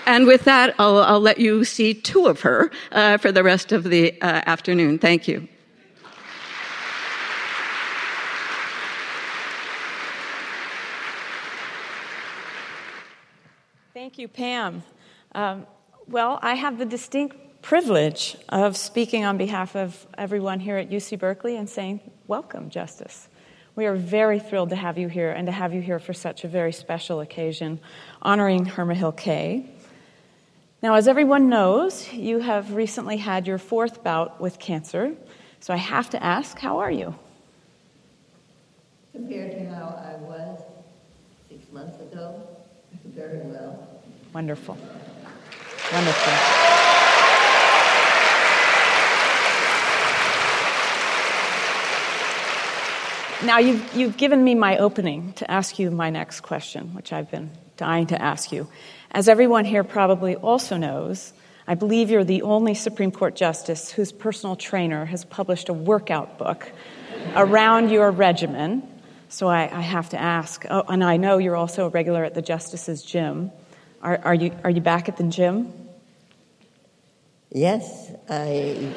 [0.07, 3.73] And with that, I'll, I'll let you see two of her uh, for the rest
[3.73, 5.01] of the uh, afternoon.
[5.01, 5.49] Thank you.
[13.93, 14.85] Thank you, Pam.
[15.35, 15.67] Um,
[16.07, 21.19] well, I have the distinct privilege of speaking on behalf of everyone here at UC
[21.19, 23.29] Berkeley and saying, Welcome, Justice.
[23.75, 26.45] We are very thrilled to have you here and to have you here for such
[26.45, 27.81] a very special occasion,
[28.23, 29.69] honoring Herma Hill Kay.
[30.87, 35.17] Now, as everyone knows, you have recently had your fourth bout with cancer,
[35.59, 37.13] so I have to ask, how are you?
[39.11, 40.61] Compared to how I was
[41.49, 42.41] six months ago,
[43.05, 44.01] very well.
[44.33, 44.79] Wonderful.
[45.93, 46.33] Wonderful.
[53.45, 57.29] Now, you've, you've given me my opening to ask you my next question, which I've
[57.29, 58.69] been dying to ask you.
[59.11, 61.33] As everyone here probably also knows,
[61.67, 66.39] I believe you're the only Supreme Court justice whose personal trainer has published a workout
[66.39, 66.71] book
[67.35, 68.83] around your regimen.
[69.29, 70.65] So I, I have to ask.
[70.71, 73.51] Oh, and I know you're also a regular at the Justice's gym.
[74.03, 75.73] Are, are, you, are you back at the gym?
[77.51, 78.93] Yes, I,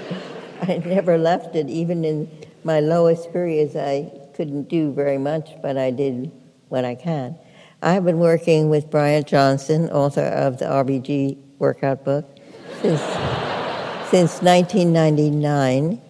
[0.62, 1.70] I never left it.
[1.70, 2.30] Even in
[2.64, 6.32] my lowest periods, I couldn't do very much, but I did
[6.68, 7.36] what I can.
[7.82, 12.26] I've been working with Bryant Johnson, author of the RBG workout book,
[12.82, 13.00] since,
[14.10, 16.02] since 1999.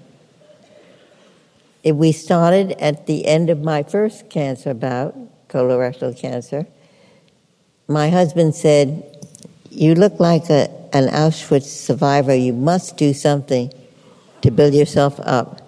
[1.86, 5.16] We started at the end of my first cancer bout,
[5.48, 6.66] colorectal cancer.
[7.88, 9.28] My husband said,
[9.70, 12.34] You look like a, an Auschwitz survivor.
[12.34, 13.72] You must do something
[14.42, 15.62] to build yourself up.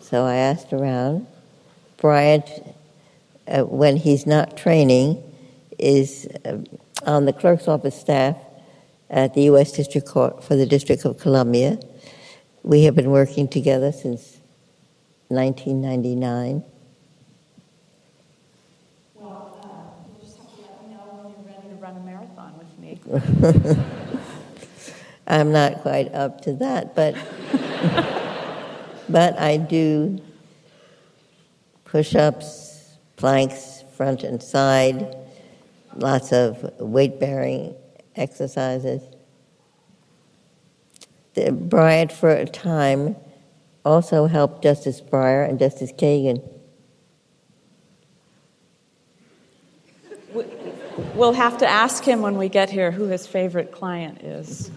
[0.00, 1.26] So I asked around.
[1.96, 2.48] Bryant,
[3.48, 5.22] uh, when he's not training,
[5.78, 6.58] is uh,
[7.04, 8.36] on the clerk's office staff
[9.10, 9.72] at the U.S.
[9.72, 11.78] District Court for the District of Columbia.
[12.62, 14.38] We have been working together since
[15.28, 16.64] 1999.
[19.14, 22.58] Well, uh, just have to let me know when you're ready to run a marathon
[22.58, 23.00] with me.
[25.26, 27.14] I'm not quite up to that, but
[29.08, 30.20] but I do
[31.84, 32.65] push-ups,
[33.16, 35.16] planks, front and side,
[35.94, 37.74] lots of weight-bearing
[38.14, 39.02] exercises.
[41.34, 43.16] The Bryant, for a time,
[43.84, 46.42] also helped Justice Breyer and Justice Kagan.
[51.14, 54.70] We'll have to ask him when we get here who his favorite client is.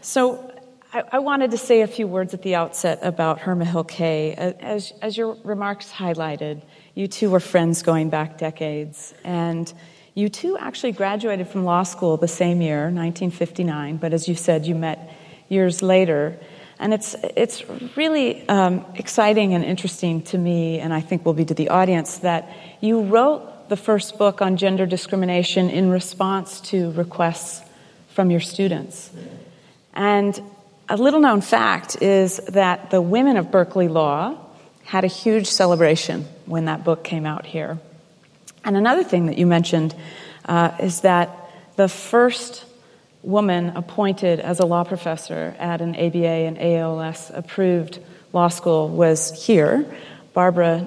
[0.00, 0.49] So,
[0.92, 4.34] I, I wanted to say a few words at the outset about Herma Hill Kay.
[4.34, 6.62] As, as your remarks highlighted,
[6.94, 9.72] you two were friends going back decades, and
[10.14, 14.66] you two actually graduated from law school the same year, 1959, but as you said,
[14.66, 15.14] you met
[15.48, 16.36] years later.
[16.80, 17.62] And it's, it's
[17.96, 22.18] really um, exciting and interesting to me, and I think will be to the audience,
[22.18, 27.62] that you wrote the first book on gender discrimination in response to requests
[28.08, 29.10] from your students.
[29.94, 30.40] And
[30.90, 34.36] a little known fact is that the women of Berkeley Law
[34.82, 37.78] had a huge celebration when that book came out here.
[38.64, 39.94] And another thing that you mentioned
[40.46, 41.30] uh, is that
[41.76, 42.64] the first
[43.22, 48.00] woman appointed as a law professor at an ABA and ALS approved
[48.32, 49.86] law school was here,
[50.34, 50.84] Barbara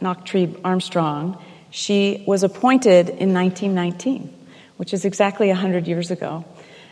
[0.00, 1.42] Nachtrieb Armstrong.
[1.70, 4.32] She was appointed in 1919,
[4.78, 6.46] which is exactly 100 years ago.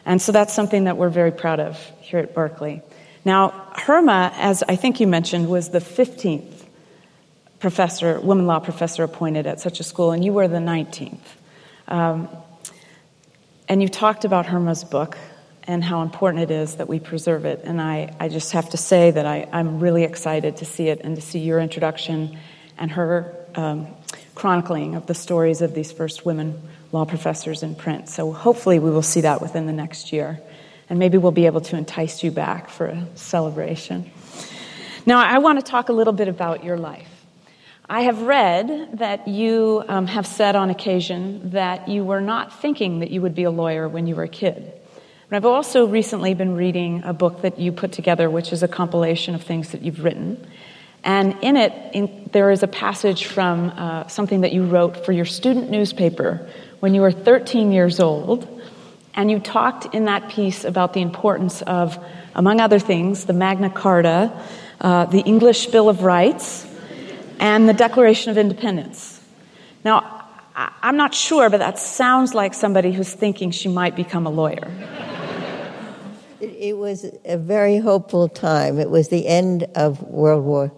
[0.05, 2.82] And so that's something that we're very proud of here at Berkeley.
[3.24, 6.64] Now, Herma, as I think you mentioned, was the 15th
[7.61, 11.20] professor, woman law professor appointed at such a school, and you were the 19th.
[11.86, 12.28] Um,
[13.68, 15.16] and you talked about Herma's book
[15.64, 17.61] and how important it is that we preserve it.
[17.62, 21.00] And I, I just have to say that I, I'm really excited to see it
[21.05, 22.36] and to see your introduction
[22.76, 23.86] and her um,
[24.34, 26.61] chronicling of the stories of these first women
[26.93, 28.09] law professors in print.
[28.09, 30.40] So hopefully we will see that within the next year.
[30.88, 34.11] And maybe we'll be able to entice you back for a celebration.
[35.07, 37.09] Now, I want to talk a little bit about your life.
[37.88, 43.01] I have read that you um, have said on occasion that you were not thinking
[43.01, 44.72] that you would be a lawyer when you were a kid.
[45.28, 48.68] But I've also recently been reading a book that you put together, which is a
[48.68, 50.47] compilation of things that you've written.
[51.05, 55.12] And in it, in, there is a passage from uh, something that you wrote for
[55.12, 56.49] your student newspaper
[56.83, 58.61] when you were 13 years old.
[59.14, 61.97] And you talked in that piece about the importance of,
[62.35, 64.33] among other things, the Magna Carta,
[64.80, 66.66] uh, the English Bill of Rights,
[67.39, 69.20] and the Declaration of Independence.
[69.85, 70.24] Now,
[70.57, 74.68] I'm not sure, but that sounds like somebody who's thinking she might become a lawyer.
[76.41, 78.80] It was a very hopeful time.
[78.80, 80.72] It was the end of World War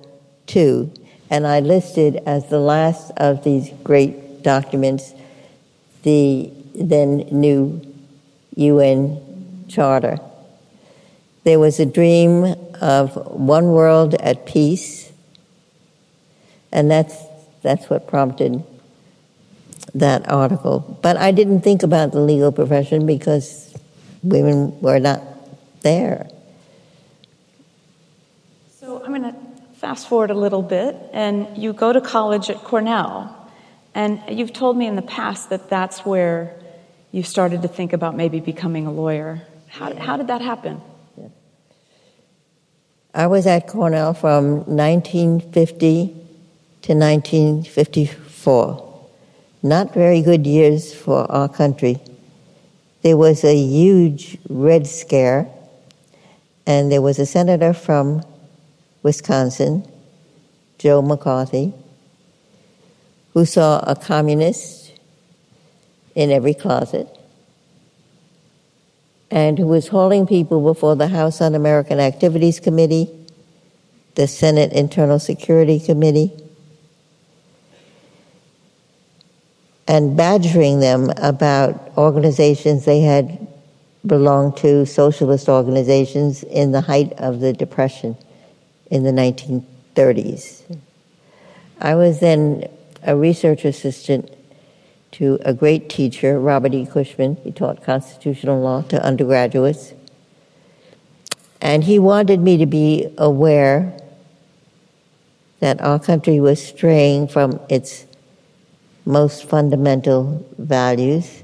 [0.54, 0.92] II,
[1.30, 5.14] and I listed as the last of these great documents
[6.04, 7.80] the then new
[8.56, 10.18] UN Charter.
[11.44, 15.04] There was a dream of one world at peace
[16.74, 17.16] and that's,
[17.62, 18.64] that's what prompted
[19.94, 20.98] that article.
[21.02, 23.72] But I didn't think about the legal profession because
[24.24, 25.22] women were not
[25.82, 26.28] there.
[28.80, 29.36] So I'm going to
[29.76, 33.43] fast forward a little bit, and you go to college at Cornell.
[33.94, 36.56] And you've told me in the past that that's where
[37.12, 39.42] you started to think about maybe becoming a lawyer.
[39.68, 40.80] How, how did that happen?
[43.14, 46.06] I was at Cornell from 1950
[46.82, 49.06] to 1954.
[49.62, 52.00] Not very good years for our country.
[53.02, 55.46] There was a huge Red Scare,
[56.66, 58.24] and there was a senator from
[59.04, 59.86] Wisconsin,
[60.78, 61.72] Joe McCarthy,
[63.34, 64.92] who saw a communist
[66.14, 67.08] in every closet
[69.30, 73.10] and who was holding people before the House Un American Activities Committee,
[74.14, 76.32] the Senate Internal Security Committee,
[79.88, 83.46] and badgering them about organizations they had
[84.06, 88.16] belonged to, socialist organizations, in the height of the Depression
[88.90, 90.62] in the 1930s.
[91.80, 92.68] I was then
[93.04, 94.30] a research assistant
[95.12, 96.86] to a great teacher, Robert E.
[96.86, 97.36] Cushman.
[97.44, 99.92] He taught constitutional law to undergraduates.
[101.60, 103.96] And he wanted me to be aware
[105.60, 108.06] that our country was straying from its
[109.06, 111.42] most fundamental values.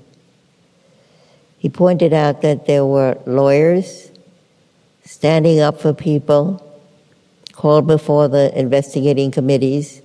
[1.59, 4.11] He pointed out that there were lawyers
[5.05, 6.67] standing up for people,
[7.53, 10.03] called before the investigating committees,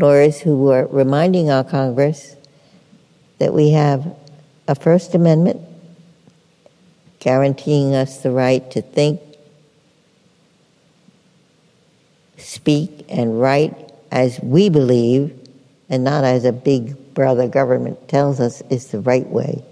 [0.00, 2.34] lawyers who were reminding our Congress
[3.38, 4.16] that we have
[4.66, 5.60] a First Amendment
[7.18, 9.20] guaranteeing us the right to think,
[12.38, 13.74] speak, and write
[14.10, 15.36] as we believe
[15.90, 19.62] and not as a big brother government tells us is the right way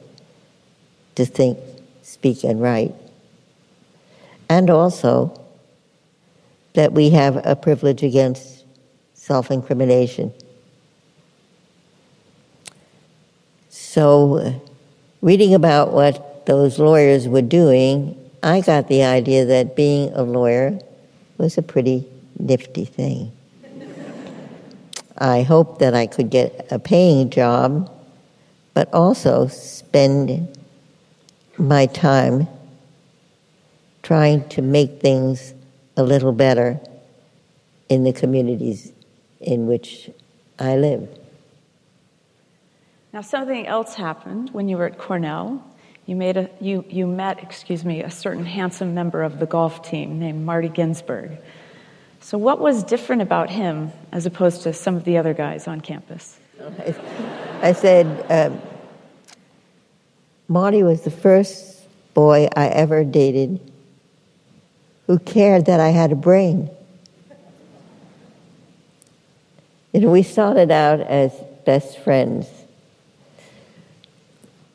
[1.14, 1.59] to think,
[2.03, 2.95] speak, and write.
[4.51, 5.41] And also
[6.74, 8.57] that we have a privilege against
[9.29, 10.33] self incrimination.
[13.68, 14.53] So, uh,
[15.20, 20.79] reading about what those lawyers were doing, I got the idea that being a lawyer
[21.37, 22.07] was a pretty
[22.39, 23.31] nifty thing.
[25.18, 27.93] I hoped that I could get a paying job,
[28.72, 30.57] but also spend
[31.59, 32.49] my time
[34.03, 35.53] trying to make things
[35.99, 36.81] a little better
[37.91, 38.93] in the communities
[39.41, 40.11] in which
[40.59, 41.18] I lived.
[43.12, 45.64] Now, something else happened when you were at Cornell.
[46.07, 49.82] You, made a, you, you met, excuse me, a certain handsome member of the golf
[49.82, 51.39] team named Marty Ginsburg.
[52.20, 55.80] So, what was different about him as opposed to some of the other guys on
[55.80, 56.39] campus?
[57.62, 58.61] I said, um,
[60.49, 63.61] Marty was the first boy I ever dated
[65.07, 66.70] who cared that I had a brain.
[69.99, 71.32] You know, we started out as
[71.66, 72.46] best friends.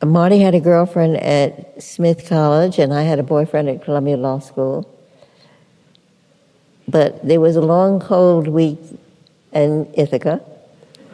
[0.04, 4.40] Marty had a girlfriend at Smith College, and I had a boyfriend at Columbia Law
[4.40, 4.86] School.
[6.86, 8.78] But there was a long, cold week
[9.54, 10.42] in Ithaca.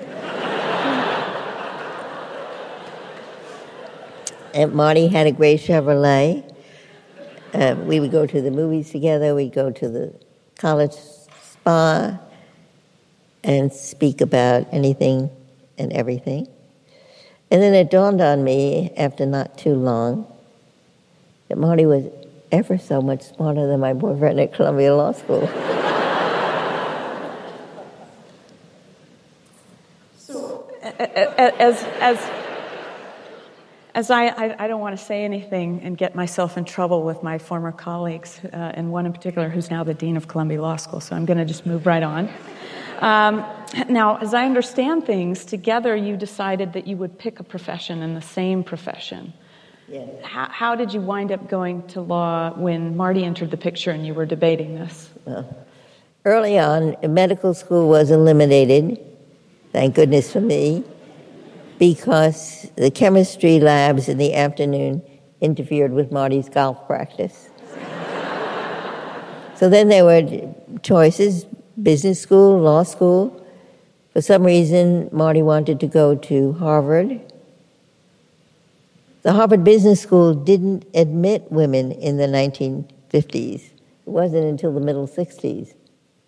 [4.52, 6.52] and Marty had a gray Chevrolet.
[7.54, 9.36] Uh, we would go to the movies together.
[9.36, 10.12] We'd go to the
[10.56, 12.18] college spa
[13.43, 15.30] and speak about anything
[15.78, 16.47] and everything.
[17.51, 20.26] And then it dawned on me after not too long
[21.49, 22.05] that Marty was
[22.53, 25.49] ever so much smarter than my boyfriend at Columbia Law School.
[30.16, 32.30] so, as, as,
[33.95, 37.22] as I, I, I, don't want to say anything and get myself in trouble with
[37.22, 40.76] my former colleagues, uh, and one in particular who's now the Dean of Columbia Law
[40.76, 42.28] School, so I'm going to just move right on.
[43.01, 43.44] Um,
[43.88, 48.14] now, as I understand things, together you decided that you would pick a profession in
[48.14, 49.32] the same profession.
[49.88, 50.09] Yes.
[50.22, 54.07] How, how, did you wind up going to law when Marty entered the picture and
[54.07, 55.09] you were debating this?
[55.24, 55.66] Well,
[56.24, 59.01] early on, medical school was eliminated,
[59.72, 60.84] thank goodness for me,
[61.78, 65.03] because the chemistry labs in the afternoon
[65.40, 67.48] interfered with Marty's golf practice.
[69.57, 71.46] so then there were choices
[71.82, 73.36] business school, law school.
[74.12, 77.20] For some reason, Marty wanted to go to Harvard.
[79.22, 83.62] The Harvard Business School didn't admit women in the 1950s.
[83.64, 83.72] It
[84.06, 85.74] wasn't until the middle 60s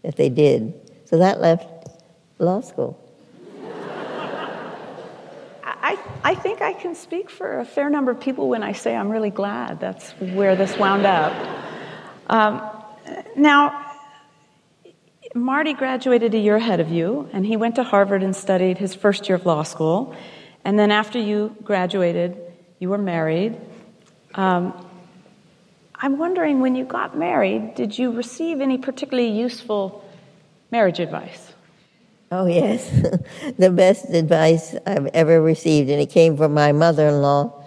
[0.03, 0.74] that they did.
[1.07, 1.88] So that left
[2.38, 2.98] law school.
[5.64, 8.94] I, I think I can speak for a fair number of people when I say
[8.94, 11.32] I'm really glad that's where this wound up.
[12.28, 12.62] Um,
[13.36, 13.91] now,
[15.35, 18.95] Marty graduated a year ahead of you, and he went to Harvard and studied his
[18.95, 20.14] first year of law school.
[20.64, 22.37] And then after you graduated,
[22.78, 23.59] you were married.
[24.35, 24.74] Um,
[25.95, 30.05] I'm wondering when you got married, did you receive any particularly useful
[30.70, 31.53] marriage advice?
[32.30, 32.91] Oh, yes.
[33.59, 37.62] the best advice I've ever received, and it came from my mother in law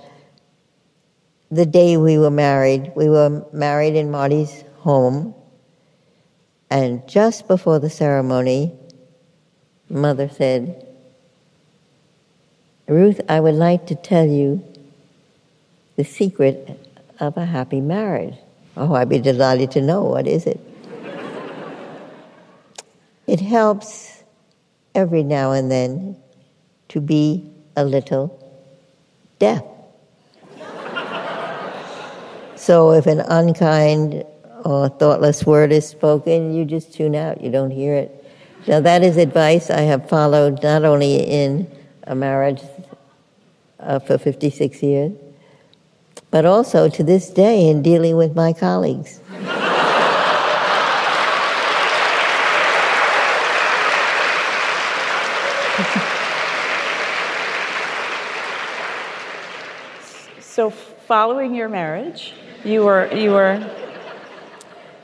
[1.52, 2.92] the day we were married.
[2.96, 5.34] We were married in Marty's home.
[6.70, 8.74] And just before the ceremony,
[9.90, 10.86] Mother said,
[12.88, 14.64] Ruth, I would like to tell you
[15.96, 16.80] the secret
[17.20, 18.36] of a happy marriage.
[18.78, 20.04] Oh, I'd be delighted to know.
[20.04, 20.60] What is it?
[23.28, 24.24] it helps
[24.94, 26.16] every now and then
[26.90, 28.38] to be a little
[29.40, 29.64] deaf.
[32.56, 34.26] so if an unkind
[34.66, 38.26] or thoughtless word is spoken, you just tune out, you don't hear it.
[38.68, 41.72] Now, that is advice I have followed not only in
[42.04, 42.64] a marriage
[43.80, 45.12] uh, for 56 years,
[46.32, 49.22] but also to this day in dealing with my colleagues.
[60.40, 63.64] so, following your marriage, you were you were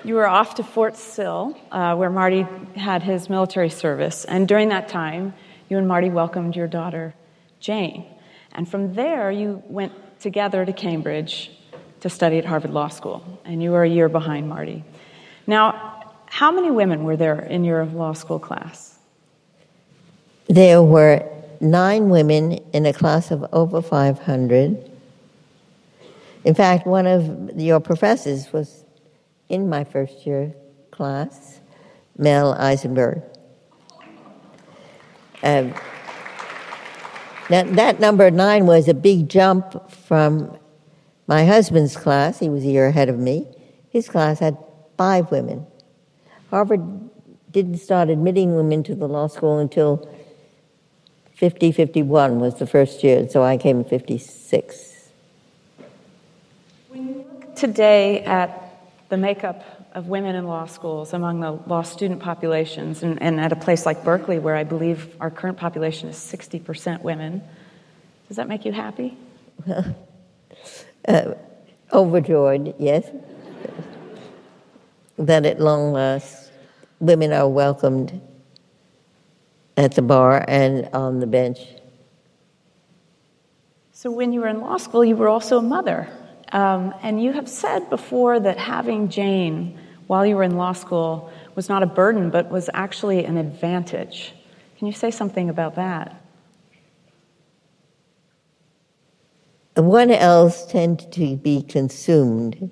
[0.03, 2.45] you were off to Fort Sill, uh, where Marty
[2.75, 5.33] had his military service, and during that time,
[5.69, 7.13] you and Marty welcomed your daughter,
[7.59, 8.05] Jane.
[8.51, 11.51] And from there, you went together to Cambridge
[12.01, 14.83] to study at Harvard Law School, and you were a year behind Marty.
[15.47, 18.97] Now, how many women were there in your law school class?
[20.47, 21.27] There were
[21.59, 24.91] nine women in a class of over 500.
[26.43, 28.83] In fact, one of your professors was
[29.51, 30.55] in my first year
[30.91, 31.59] class,
[32.17, 33.21] Mel Eisenberg.
[35.43, 35.73] Um,
[37.49, 40.57] that, that number nine was a big jump from
[41.27, 42.39] my husband's class.
[42.39, 43.47] He was a year ahead of me.
[43.89, 44.57] His class had
[44.97, 45.67] five women.
[46.49, 46.81] Harvard
[47.51, 50.09] didn't start admitting women to the law school until
[51.33, 55.09] 50, 51 was the first year, so I came in 56.
[56.87, 58.70] When you look today at
[59.11, 59.61] the makeup
[59.93, 63.85] of women in law schools among the law student populations, and, and, at a place
[63.85, 67.43] like Berkeley, where I believe our current population is 60% women.
[68.29, 69.17] Does that make you happy?
[71.07, 71.33] uh,
[71.91, 73.11] overjoyed, yes.
[75.17, 76.49] that at long last,
[77.01, 78.21] women are welcomed
[79.75, 81.59] at the bar and on the bench.
[83.91, 86.07] So, when you were in law school, you were also a mother.
[86.51, 91.31] Um, and you have said before that having Jane while you were in law school
[91.55, 94.33] was not a burden, but was actually an advantage.
[94.77, 96.21] Can you say something about that?
[99.75, 102.69] One else tend to be consumed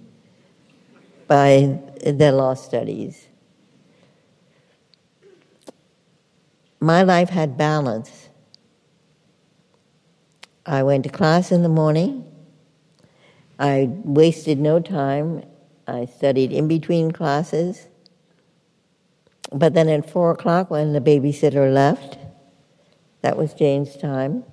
[1.27, 3.27] by their law studies.
[6.81, 8.29] My life had balance.
[10.65, 12.28] I went to class in the morning
[13.59, 15.43] I wasted no time.
[15.85, 17.87] I studied in between classes.
[19.51, 22.17] But then at four o'clock, when the babysitter left,
[23.21, 24.45] that was Jane's time.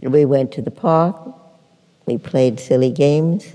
[0.00, 1.16] We went to the park.
[2.06, 3.54] We played silly games.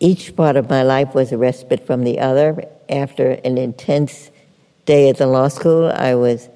[0.00, 2.64] Each part of my life was a respite from the other.
[2.88, 4.30] After an intense
[4.84, 6.48] day at the law school, I was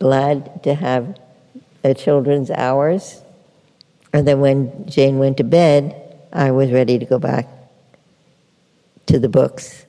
[0.00, 1.16] glad to have
[1.82, 3.22] the children's hours.
[4.12, 7.48] And then when Jane went to bed, I was ready to go back
[9.06, 9.84] to the books.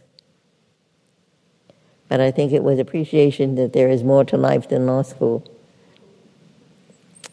[2.10, 5.44] But I think it was appreciation that there is more to life than law school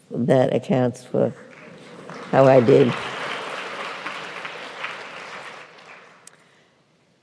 [0.09, 1.33] that accounts for
[2.31, 2.93] how I did.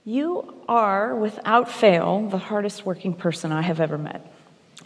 [0.05, 4.25] You are, without fail, the hardest working person I have ever met.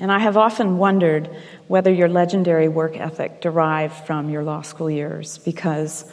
[0.03, 1.31] And I have often wondered
[1.69, 6.05] whether your legendary work ethic derived from your law school years, because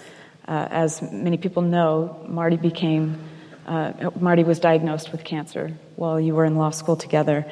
[0.48, 3.20] uh, as many people know, Marty became,
[3.66, 7.52] uh, Marty was diagnosed with cancer while you were in law school together.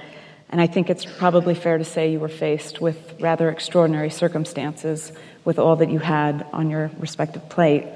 [0.51, 5.11] And I think it's probably fair to say you were faced with rather extraordinary circumstances
[5.43, 7.87] with all that you had on your respective plate.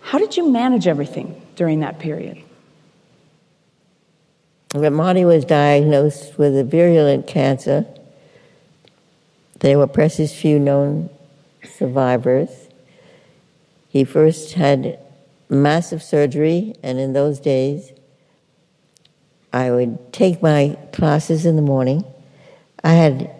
[0.00, 2.42] How did you manage everything during that period?
[4.74, 7.86] Marty was diagnosed with a virulent cancer,
[9.60, 11.10] there were precious few known
[11.64, 12.50] survivors.
[13.88, 14.98] He first had
[15.48, 17.92] massive surgery, and in those days,
[19.52, 22.04] I would take my classes in the morning.
[22.84, 23.30] I had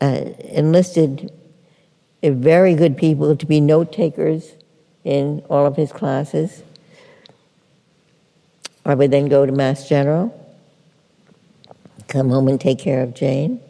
[0.00, 1.32] uh, enlisted
[2.22, 4.52] very good people to be note takers
[5.04, 6.62] in all of his classes.
[8.84, 10.38] I would then go to Mass General,
[12.08, 13.60] come home and take care of Jane.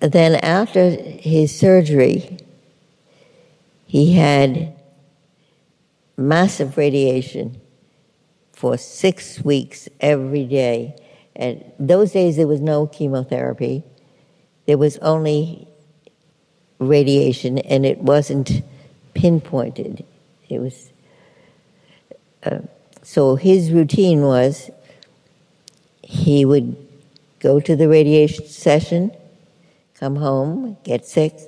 [0.00, 2.38] Then, after his surgery,
[3.86, 4.74] he had
[6.16, 7.60] massive radiation
[8.52, 10.94] for six weeks every day.
[11.34, 13.82] And those days there was no chemotherapy,
[14.66, 15.66] there was only
[16.78, 18.62] radiation, and it wasn't
[19.14, 20.04] pinpointed.
[20.48, 20.90] It was.
[23.02, 24.70] So his routine was
[26.02, 26.76] he would
[27.40, 29.12] go to the radiation session,
[29.94, 31.38] come home, get sick,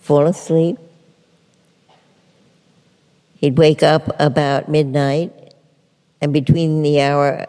[0.00, 0.78] fall asleep.
[3.34, 5.32] He'd wake up about midnight,
[6.20, 7.46] and between the hour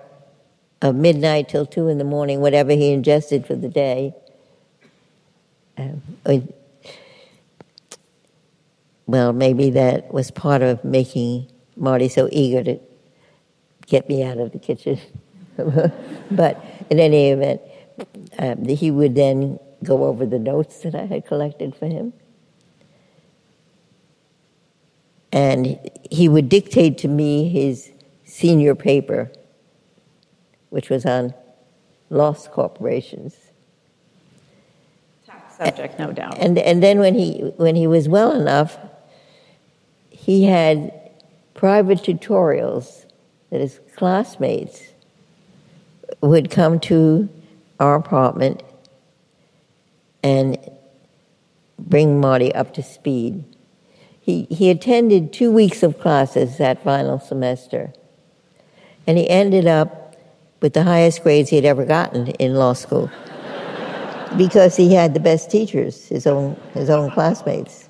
[0.82, 4.14] of midnight till two in the morning, whatever he ingested for the day,
[5.78, 6.02] um,
[9.06, 11.51] well, maybe that was part of making
[11.82, 12.80] Marty so eager to
[13.88, 15.00] get me out of the kitchen.
[16.32, 17.60] but in any event,
[18.38, 22.14] um, he would then go over the notes that I had collected for him.
[25.34, 25.80] And
[26.10, 27.92] he would dictate to me his
[28.26, 29.32] senior paper,
[30.70, 31.34] which was on
[32.12, 33.36] loss corporations.
[35.26, 36.38] Tax subject, no doubt.
[36.38, 38.78] And, and then when he, when he was well enough,
[40.10, 41.01] he had
[41.54, 43.06] private tutorials
[43.49, 44.91] that his classmates
[46.22, 47.30] would come to
[47.80, 48.64] our apartment
[50.24, 50.58] and
[51.80, 53.43] bring Marty up to speed.
[54.22, 57.91] He, he attended two weeks of classes that final semester,
[59.08, 60.16] and he ended up
[60.62, 63.10] with the highest grades he had ever gotten in law school
[64.38, 67.89] because he had the best teachers, his own, his own classmates.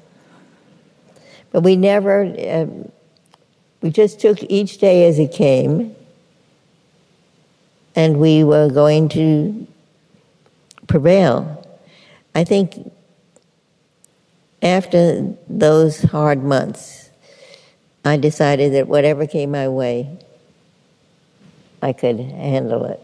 [1.51, 2.89] But we never, um,
[3.81, 5.95] we just took each day as it came
[7.95, 9.67] and we were going to
[10.87, 11.57] prevail.
[12.33, 12.91] I think
[14.61, 17.09] after those hard months,
[18.05, 20.17] I decided that whatever came my way,
[21.81, 22.99] I could handle it.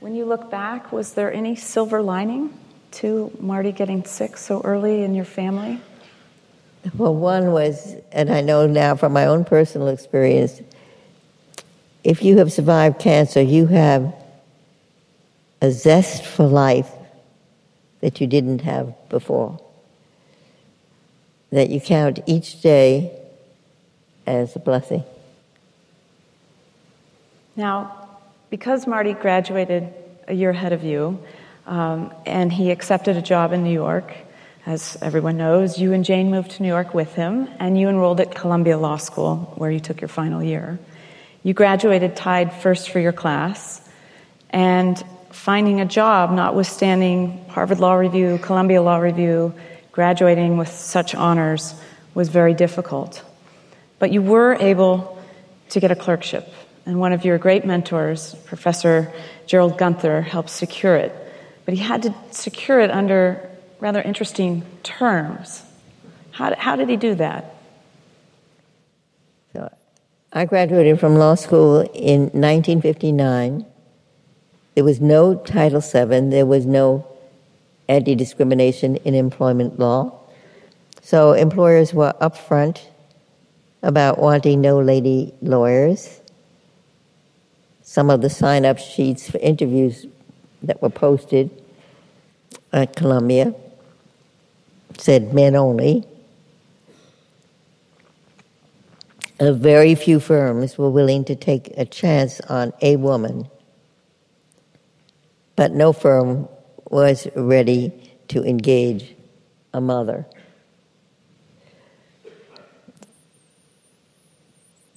[0.00, 2.56] When you look back, was there any silver lining
[2.92, 5.80] to Marty getting sick so early in your family?
[6.96, 10.60] Well, one was, and I know now from my own personal experience,
[12.02, 14.14] if you have survived cancer, you have
[15.62, 16.90] a zest for life
[18.00, 19.58] that you didn't have before.
[21.50, 23.18] That you count each day
[24.26, 25.04] as a blessing.
[27.56, 28.08] Now,
[28.50, 29.92] because Marty graduated
[30.28, 31.18] a year ahead of you,
[31.66, 34.12] um, and he accepted a job in New York,
[34.66, 38.20] as everyone knows, you and Jane moved to New York with him, and you enrolled
[38.20, 40.78] at Columbia Law School, where you took your final year.
[41.42, 43.86] You graduated tied first for your class,
[44.48, 49.52] and finding a job, notwithstanding Harvard Law Review, Columbia Law Review,
[49.92, 51.74] graduating with such honors,
[52.14, 53.22] was very difficult.
[53.98, 55.22] But you were able
[55.70, 56.48] to get a clerkship,
[56.86, 59.12] and one of your great mentors, Professor
[59.46, 61.14] Gerald Gunther, helped secure it.
[61.66, 63.50] But he had to secure it under
[63.80, 65.62] rather interesting terms.
[66.32, 67.54] How, how did he do that?
[70.36, 73.64] I graduated from law school in 1959.
[74.74, 77.06] There was no Title VII, there was no
[77.88, 80.12] anti discrimination in employment law.
[81.02, 82.80] So employers were upfront
[83.80, 86.20] about wanting no lady lawyers.
[87.82, 90.04] Some of the sign up sheets for interviews
[90.64, 91.48] that were posted
[92.72, 93.54] at Columbia
[94.98, 96.04] said men only.
[99.40, 103.48] very few firms were willing to take a chance on a woman,
[105.56, 106.48] but no firm
[106.90, 107.92] was ready
[108.28, 109.14] to engage
[109.72, 110.24] a mother.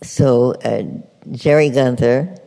[0.04, 0.84] So uh,
[1.32, 2.38] Jerry Gunther,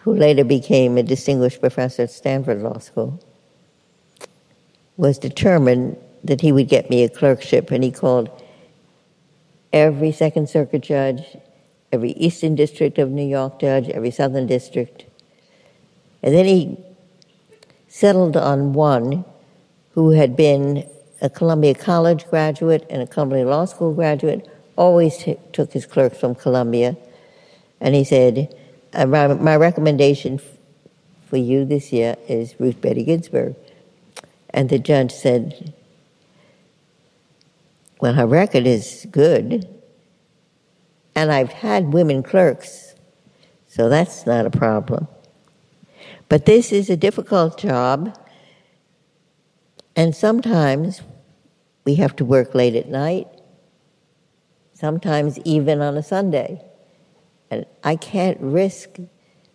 [0.00, 3.22] who later became a distinguished professor at Stanford Law School,
[4.98, 8.28] was determined that he would get me a clerkship, and he called
[9.72, 11.22] every Second Circuit judge,
[11.92, 15.04] every Eastern District of New York judge, every Southern District.
[16.22, 16.76] And then he
[17.86, 19.24] settled on one
[19.92, 20.86] who had been
[21.20, 26.18] a Columbia College graduate and a Columbia Law School graduate, always t- took his clerks
[26.18, 26.96] from Columbia.
[27.80, 28.54] And he said,
[28.92, 30.40] uh, My recommendation
[31.28, 33.54] for you this year is Ruth Bader Ginsburg.
[34.50, 35.74] And the judge said,
[38.00, 39.68] well, her record is good.
[41.14, 42.94] And I've had women clerks,
[43.66, 45.08] so that's not a problem.
[46.28, 48.16] But this is a difficult job,
[49.96, 51.02] and sometimes
[51.84, 53.26] we have to work late at night.
[54.78, 56.62] sometimes even on a Sunday.
[57.50, 58.90] And I can't risk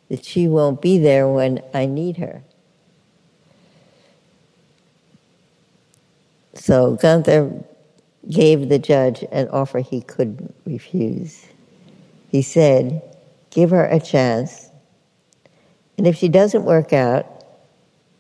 [0.10, 2.44] that she won't be there when I need her.
[6.54, 7.64] So Gunther
[8.30, 11.46] gave the judge an offer he couldn't refuse.
[12.30, 13.02] He said,
[13.50, 14.70] Give her a chance.
[15.98, 17.28] And if she doesn't work out,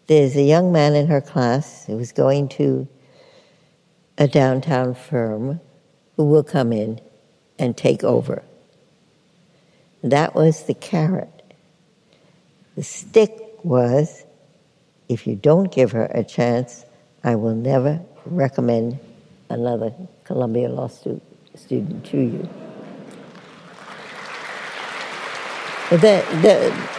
[0.07, 2.87] there's a young man in her class who's going to
[4.17, 5.59] a downtown firm
[6.15, 7.01] who will come in
[7.57, 8.43] and take over.
[10.03, 11.29] That was the carrot.
[12.75, 13.31] The stick
[13.63, 14.25] was
[15.09, 16.85] if you don't give her a chance,
[17.23, 18.99] I will never recommend
[19.49, 19.93] another
[20.23, 21.21] Columbia Law stu-
[21.55, 22.49] student to you.
[25.91, 26.89] The, the,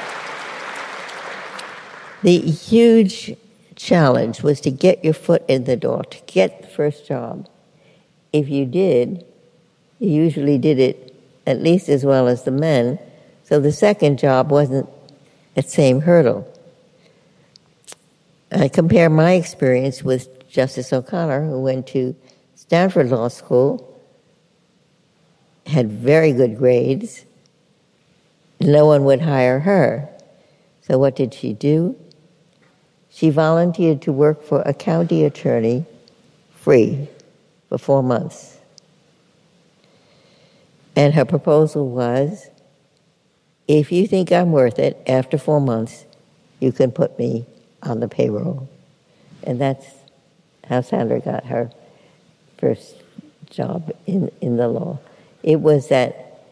[2.22, 3.36] the huge
[3.76, 7.48] challenge was to get your foot in the door, to get the first job.
[8.32, 9.24] If you did,
[9.98, 11.14] you usually did it
[11.46, 12.98] at least as well as the men,
[13.42, 14.88] so the second job wasn't
[15.54, 16.48] that same hurdle.
[18.50, 22.14] I compare my experience with Justice O'Connor, who went to
[22.54, 24.00] Stanford Law School,
[25.66, 27.24] had very good grades.
[28.60, 30.08] No one would hire her.
[30.82, 31.98] So what did she do?
[33.10, 35.86] She volunteered to work for a county attorney
[36.54, 37.08] free
[37.68, 38.56] for four months.
[40.94, 42.48] And her proposal was
[43.66, 46.04] if you think I'm worth it after four months,
[46.60, 47.44] you can put me
[47.82, 48.68] on the payroll.
[49.42, 49.86] And that's
[50.68, 51.70] how Sandra got her
[52.58, 52.96] first
[53.50, 54.98] job in, in the law.
[55.42, 56.42] It was that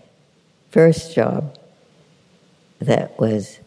[0.71, 1.57] first job
[2.81, 3.59] that was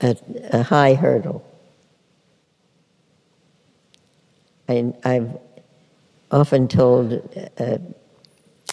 [0.00, 0.16] a,
[0.52, 1.44] a high hurdle.
[4.68, 5.38] I, I've
[6.30, 7.22] often told,
[7.58, 7.78] uh,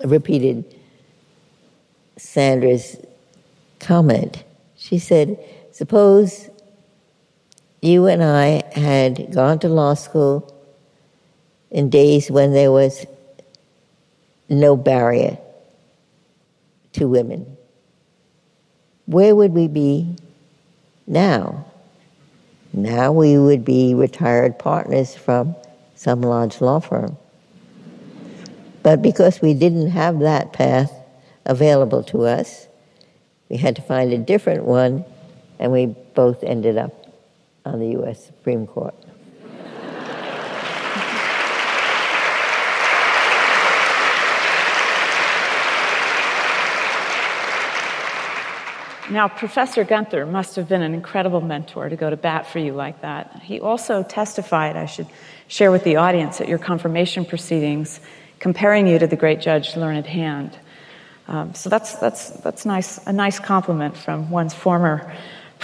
[0.03, 0.75] repeated
[2.17, 2.97] Sandra's
[3.79, 4.43] comment.
[4.77, 5.38] She said,
[5.71, 6.49] Suppose
[7.86, 10.51] you and I had gone to law school
[11.69, 13.05] in days when there was
[14.49, 15.38] no barrier
[16.93, 17.57] to women.
[19.05, 20.15] Where would we be
[21.05, 21.65] now?
[22.73, 25.55] Now we would be retired partners from
[25.95, 27.17] some large law firm.
[28.83, 30.91] But because we didn't have that path
[31.45, 32.67] available to us,
[33.49, 35.05] we had to find a different one,
[35.59, 37.04] and we both ended up
[37.66, 38.26] on the U.S.
[38.26, 38.95] Supreme Court.
[49.09, 52.74] Now, Professor Gunther must have been an incredible mentor to go to bat for you
[52.74, 53.39] like that.
[53.43, 55.07] He also testified, I should
[55.47, 57.99] share with the audience, at your confirmation proceedings,
[58.39, 60.57] comparing you to the great Judge Learned Hand.
[61.28, 65.13] Um, so that's, that's, that's nice, a nice compliment from one's former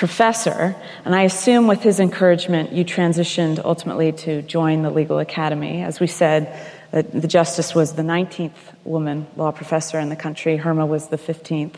[0.01, 0.75] professor.
[1.05, 5.83] And I assume with his encouragement, you transitioned ultimately to join the Legal Academy.
[5.83, 10.57] As we said, the, the justice was the 19th woman law professor in the country,
[10.57, 11.75] Herma was the 15th.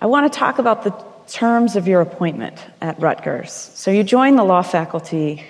[0.00, 0.92] I want to talk about the
[1.28, 3.52] terms of your appointment at Rutgers.
[3.52, 5.40] So you joined the law faculty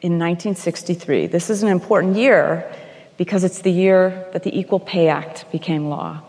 [0.00, 1.26] in 1963.
[1.26, 2.74] This is an important year
[3.18, 6.22] because it's the year that the Equal Pay Act became law.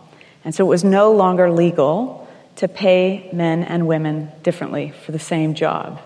[0.44, 2.23] And so it was no longer legal
[2.58, 6.00] to pay men and women differently for the same job.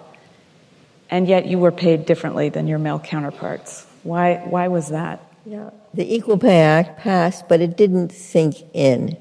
[1.09, 3.85] And yet you were paid differently than your male counterparts.
[4.03, 5.21] Why, why was that?
[5.45, 5.69] Yeah.
[5.93, 9.17] The Equal Pay Act passed, but it didn't sink in.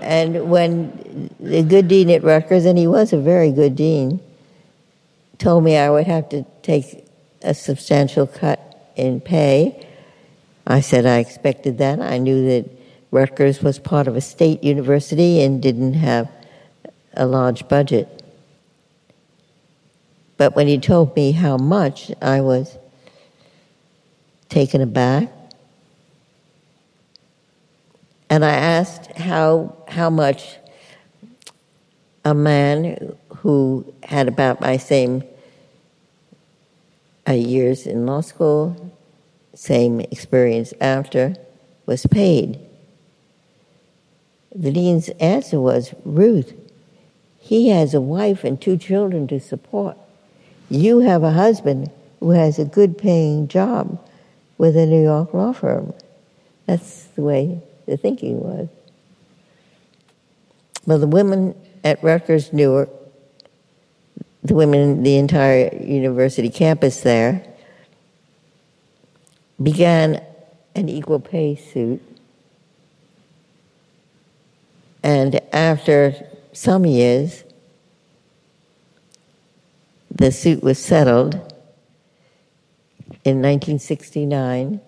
[0.00, 4.20] And when the good dean at Rutgers, and he was a very good dean,
[5.38, 7.04] told me I would have to take
[7.42, 9.86] a substantial cut in pay,
[10.66, 12.00] I said I expected that.
[12.00, 12.77] I knew that
[13.10, 16.30] Rutgers was part of a state university and didn't have
[17.14, 18.22] a large budget.
[20.36, 22.78] But when he told me how much, I was
[24.48, 25.30] taken aback.
[28.30, 30.56] And I asked how, how much
[32.24, 35.24] a man who had about my same
[37.26, 38.92] uh, years in law school,
[39.54, 41.34] same experience after,
[41.86, 42.67] was paid.
[44.54, 46.54] The dean's answer was Ruth,
[47.38, 49.96] he has a wife and two children to support.
[50.68, 51.90] You have a husband
[52.20, 54.04] who has a good paying job
[54.58, 55.94] with a New York law firm.
[56.66, 58.68] That's the way the thinking was.
[60.84, 62.90] Well, the women at Rutgers Newark,
[64.42, 67.44] the women, the entire university campus there,
[69.62, 70.22] began
[70.74, 72.02] an equal pay suit.
[75.02, 76.14] And after
[76.52, 77.44] some years,
[80.10, 81.34] the suit was settled
[83.24, 84.80] in 1969.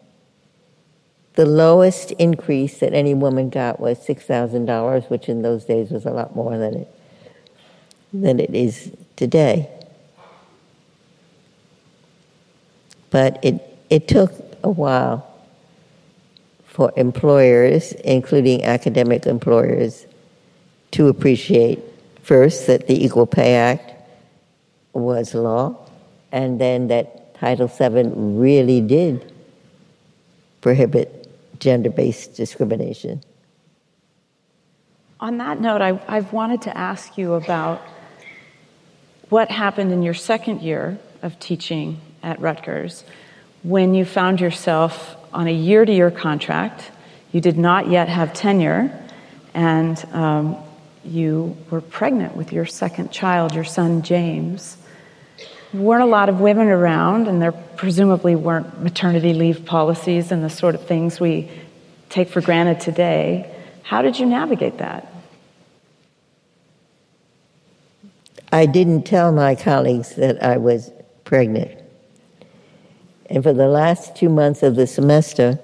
[1.35, 6.11] The lowest increase that any woman got was $6,000, which in those days was a
[6.11, 6.95] lot more than it,
[8.13, 9.71] than it is today.
[13.11, 14.33] But it, it took
[14.63, 15.30] a while
[16.81, 20.07] for employers, including academic employers,
[20.91, 21.79] to appreciate
[22.23, 23.93] first that the Equal Pay Act
[24.95, 25.77] was law,
[26.33, 29.31] and then that Title VII really did
[30.63, 31.29] prohibit
[31.59, 33.21] gender based discrimination.
[35.21, 37.83] On that note, I, I've wanted to ask you about
[39.29, 43.05] what happened in your second year of teaching at Rutgers
[43.63, 46.91] when you found yourself on a year to year contract.
[47.33, 48.91] You did not yet have tenure,
[49.55, 50.57] and um,
[51.05, 54.77] you were pregnant with your second child, your son James.
[55.73, 60.43] There weren't a lot of women around, and there presumably weren't maternity leave policies and
[60.43, 61.51] the sort of things we
[62.09, 63.55] take for granted today.
[63.83, 65.13] How did you navigate that?
[68.53, 70.91] I didn't tell my colleagues that I was
[71.25, 71.80] pregnant.
[73.31, 75.59] And for the last two months of the semester,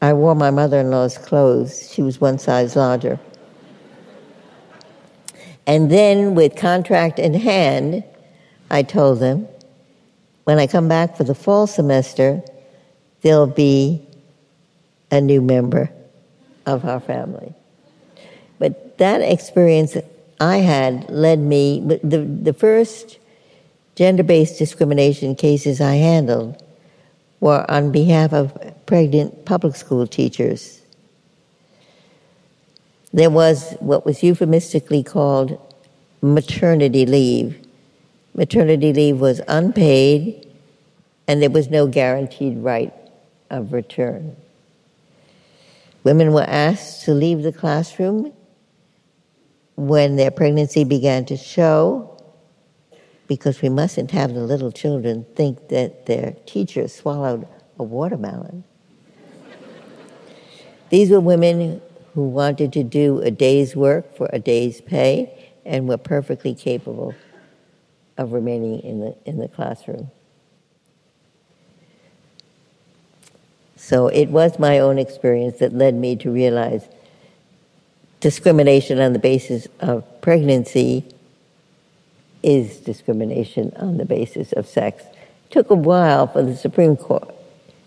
[0.00, 1.92] I wore my mother in law's clothes.
[1.92, 3.20] She was one size larger.
[5.66, 8.04] And then, with contract in hand,
[8.70, 9.46] I told them
[10.44, 12.42] when I come back for the fall semester,
[13.22, 14.06] there'll be
[15.10, 15.90] a new member
[16.66, 17.54] of our family.
[18.58, 19.96] But that experience
[20.40, 23.18] I had led me, the, the first
[23.94, 26.62] gender based discrimination cases I handled
[27.44, 30.80] were on behalf of pregnant public school teachers.
[33.12, 35.60] There was what was euphemistically called
[36.22, 37.54] maternity leave.
[38.34, 40.50] Maternity leave was unpaid,
[41.28, 42.94] and there was no guaranteed right
[43.50, 44.34] of return.
[46.02, 48.32] Women were asked to leave the classroom
[49.76, 52.13] when their pregnancy began to show
[53.26, 57.46] because we mustn't have the little children think that their teacher swallowed
[57.78, 58.64] a watermelon.
[60.90, 61.80] These were women
[62.14, 67.14] who wanted to do a day's work for a day's pay and were perfectly capable
[68.16, 70.10] of remaining in the, in the classroom.
[73.76, 76.86] So it was my own experience that led me to realize
[78.20, 81.04] discrimination on the basis of pregnancy
[82.44, 85.02] is discrimination on the basis of sex.
[85.04, 87.34] It took a while for the Supreme Court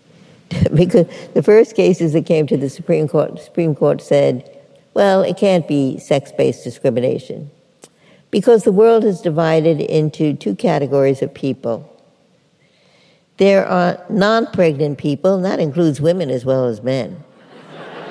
[0.74, 4.58] because the first cases that came to the Supreme Court, the Supreme Court said,
[4.94, 7.50] well, it can't be sex-based discrimination
[8.30, 11.94] because the world is divided into two categories of people.
[13.36, 17.22] There are non-pregnant people, and that includes women as well as men.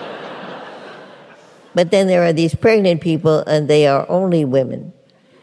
[1.75, 4.93] but then there are these pregnant people, and they are only women.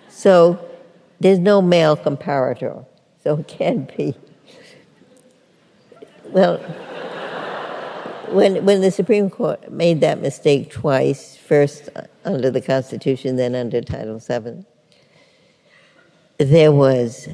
[0.08, 0.58] So
[1.24, 2.84] there's no male comparator,
[3.22, 4.14] so it can't be.
[6.26, 6.58] Well,
[8.28, 11.88] when, when the Supreme Court made that mistake twice, first
[12.26, 14.66] under the Constitution, then under Title VII,
[16.36, 17.30] there was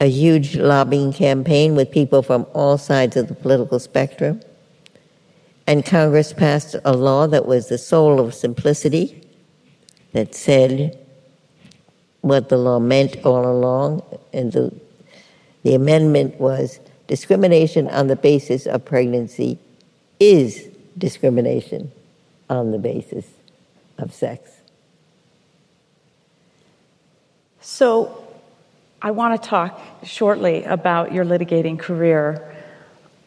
[0.00, 4.40] a huge lobbying campaign with people from all sides of the political spectrum.
[5.68, 9.22] And Congress passed a law that was the soul of simplicity
[10.14, 10.98] that said
[12.22, 14.02] what the law meant all along.
[14.32, 14.72] And the,
[15.62, 19.58] the amendment was discrimination on the basis of pregnancy
[20.18, 21.92] is discrimination
[22.48, 23.26] on the basis
[23.98, 24.50] of sex.
[27.60, 28.18] So,
[29.00, 32.54] I want to talk shortly about your litigating career.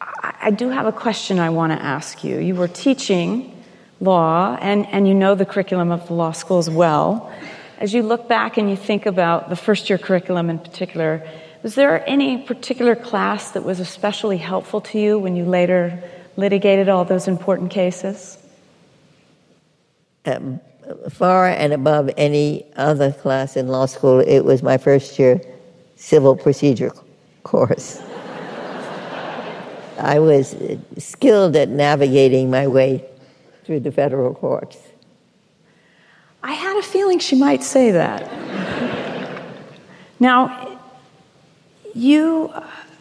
[0.00, 2.38] I do have a question I want to ask you.
[2.38, 3.62] You were teaching
[4.00, 7.30] law, and, and you know the curriculum of the law schools well.
[7.78, 11.26] As you look back and you think about the first year curriculum in particular,
[11.62, 16.02] was there any particular class that was especially helpful to you when you later
[16.36, 18.38] litigated all those important cases?
[20.24, 20.60] Um,
[21.10, 25.40] far and above any other class in law school, it was my first year
[25.96, 26.92] civil procedure
[27.42, 28.00] course.
[29.98, 30.54] I was
[30.98, 33.04] skilled at navigating my way
[33.64, 34.78] through the federal courts.
[36.46, 38.22] I had a feeling she might say that.
[40.20, 40.78] now,
[41.92, 42.52] you,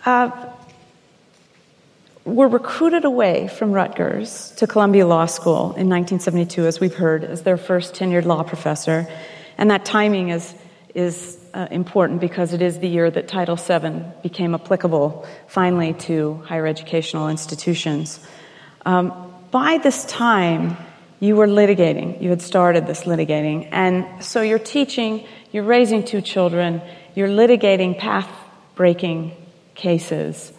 [0.03, 0.31] uh,
[2.23, 7.43] were recruited away from Rutgers to Columbia Law School in 1972, as we've heard, as
[7.43, 9.07] their first tenured law professor.
[9.59, 10.55] And that timing is,
[10.95, 16.41] is uh, important because it is the year that Title VII became applicable finally to
[16.47, 18.19] higher educational institutions.
[18.87, 20.77] Um, by this time,
[21.19, 22.21] you were litigating.
[22.21, 23.69] You had started this litigating.
[23.71, 26.81] And so you're teaching, you're raising two children,
[27.15, 28.29] you're litigating path
[28.75, 29.31] breaking
[29.73, 30.51] cases.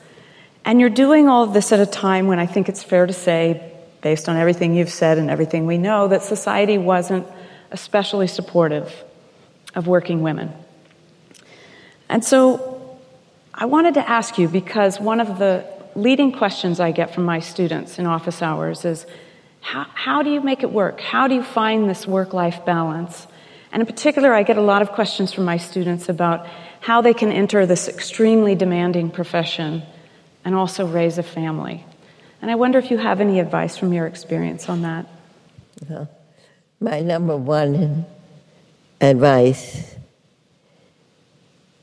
[0.65, 3.13] And you're doing all of this at a time when I think it's fair to
[3.13, 7.27] say, based on everything you've said and everything we know, that society wasn't
[7.71, 9.05] especially supportive
[9.75, 10.53] of working women.
[12.09, 12.99] And so
[13.53, 17.41] I wanted to ask you because one of the leading questions I get from my
[17.41, 19.07] students in office hours is
[19.67, 21.01] how, how do you make it work?
[21.01, 23.27] How do you find this work life balance?
[23.73, 26.47] And in particular, I get a lot of questions from my students about
[26.79, 29.83] how they can enter this extremely demanding profession
[30.45, 31.85] and also raise a family.
[32.41, 35.07] And I wonder if you have any advice from your experience on that.
[35.89, 36.09] Well,
[36.79, 38.07] my number one
[39.01, 39.97] advice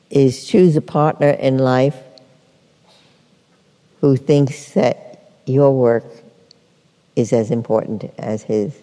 [0.09, 1.97] is choose a partner in life
[3.99, 6.22] who thinks that your work
[7.15, 8.79] is as important as his.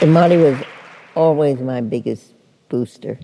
[0.00, 0.56] And Marty was
[1.14, 2.32] always my biggest
[2.68, 3.18] booster.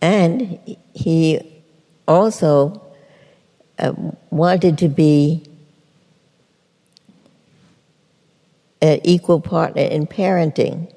[0.00, 1.62] And he
[2.06, 2.80] also
[3.78, 3.92] uh,
[4.30, 5.42] wanted to be
[8.80, 10.92] an equal partner in parenting.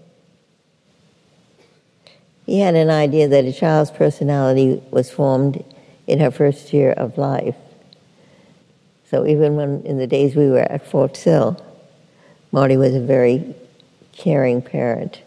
[2.50, 5.64] He had an idea that a child's personality was formed
[6.08, 7.56] in her first year of life.
[9.12, 11.64] So even when in the days we were at Fort Sill,
[12.52, 13.54] Marty was a very
[14.14, 15.22] caring parent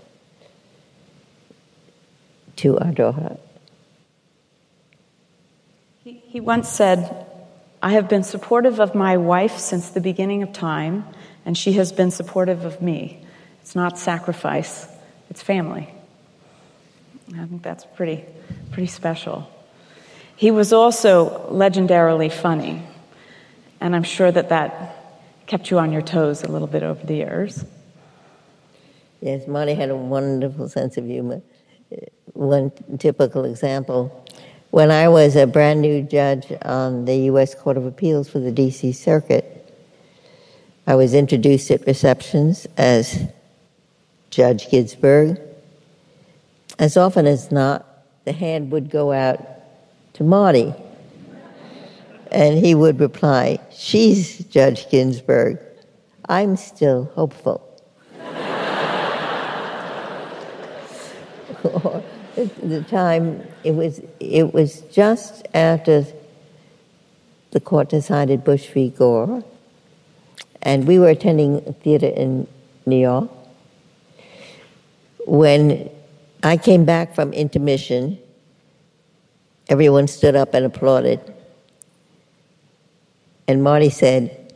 [2.56, 3.36] to our daughter.
[6.02, 7.24] He, he once said,
[7.80, 11.04] I have been supportive of my wife since the beginning of time,
[11.46, 13.24] and she has been supportive of me.
[13.60, 14.88] It's not sacrifice,
[15.30, 15.94] it's family.
[17.30, 18.24] I think that's pretty,
[18.70, 19.48] pretty special.
[20.36, 22.82] He was also legendarily funny,
[23.80, 24.96] and I'm sure that that
[25.46, 27.64] kept you on your toes a little bit over the years.
[29.20, 31.42] Yes, Marty had a wonderful sense of humor.
[31.92, 31.96] Uh,
[32.32, 34.22] one typical example
[34.72, 37.54] when I was a brand new judge on the U.S.
[37.54, 38.92] Court of Appeals for the D.C.
[38.92, 39.70] Circuit,
[40.86, 43.28] I was introduced at receptions as
[44.30, 45.38] Judge Ginsburg.
[46.78, 47.86] As often as not,
[48.24, 49.38] the hand would go out
[50.14, 50.74] to Marty,
[52.30, 55.58] and he would reply, She's Judge Ginsburg.
[56.28, 57.68] I'm still hopeful.
[62.34, 66.06] the time it was it was just after
[67.50, 68.88] the court decided Bush v.
[68.88, 69.44] Gore,
[70.62, 72.46] and we were attending theater in
[72.86, 73.30] New York
[75.26, 75.90] when
[76.43, 78.18] I came back from intermission.
[79.68, 81.20] Everyone stood up and applauded.
[83.47, 84.53] And Marty said,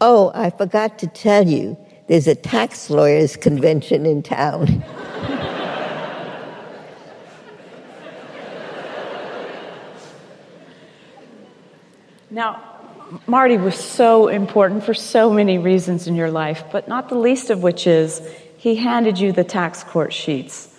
[0.00, 1.76] Oh, I forgot to tell you,
[2.08, 4.84] there's a tax lawyers convention in town.
[12.32, 12.62] Now,
[13.26, 17.50] Marty was so important for so many reasons in your life, but not the least
[17.50, 18.22] of which is
[18.56, 20.69] he handed you the tax court sheets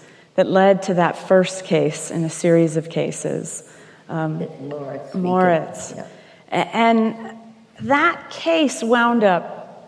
[0.42, 3.62] that led to that first case in a series of cases.
[4.10, 5.14] Um, Moritz.
[5.14, 5.94] Moritz.
[5.96, 6.08] Yeah.
[6.50, 7.38] And
[7.82, 9.88] that case wound up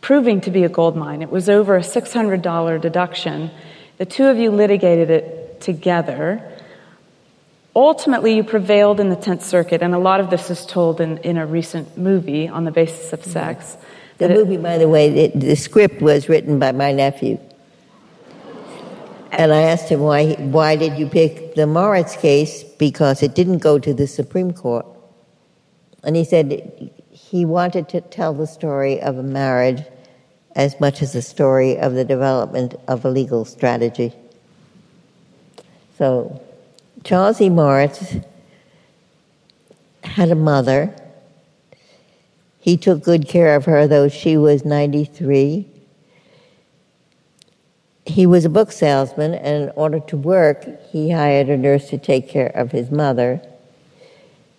[0.00, 1.20] proving to be a gold mine.
[1.20, 3.50] It was over a $600 deduction.
[3.96, 6.48] The two of you litigated it together.
[7.74, 11.18] Ultimately, you prevailed in the Tenth Circuit, and a lot of this is told in,
[11.18, 13.76] in a recent movie on the basis of sex.
[14.18, 17.40] The movie, it, by the way, it, the script was written by my nephew.
[19.32, 22.64] And I asked him why, why did you pick the Moritz case?
[22.64, 24.86] Because it didn't go to the Supreme Court.
[26.02, 29.82] And he said he wanted to tell the story of a marriage
[30.56, 34.12] as much as the story of the development of a legal strategy.
[35.98, 36.40] So
[37.04, 37.48] Charles E.
[37.48, 38.16] Moritz
[40.02, 40.94] had a mother.
[42.60, 45.66] He took good care of her, though she was 93.
[48.08, 51.98] He was a book salesman, and in order to work, he hired a nurse to
[51.98, 53.40] take care of his mother.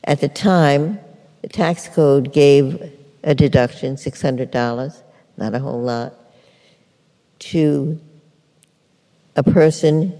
[0.03, 0.99] At the time,
[1.41, 2.93] the tax code gave
[3.23, 5.01] a deduction, $600,
[5.35, 6.13] not a whole lot.
[7.39, 7.99] to
[9.35, 10.13] a person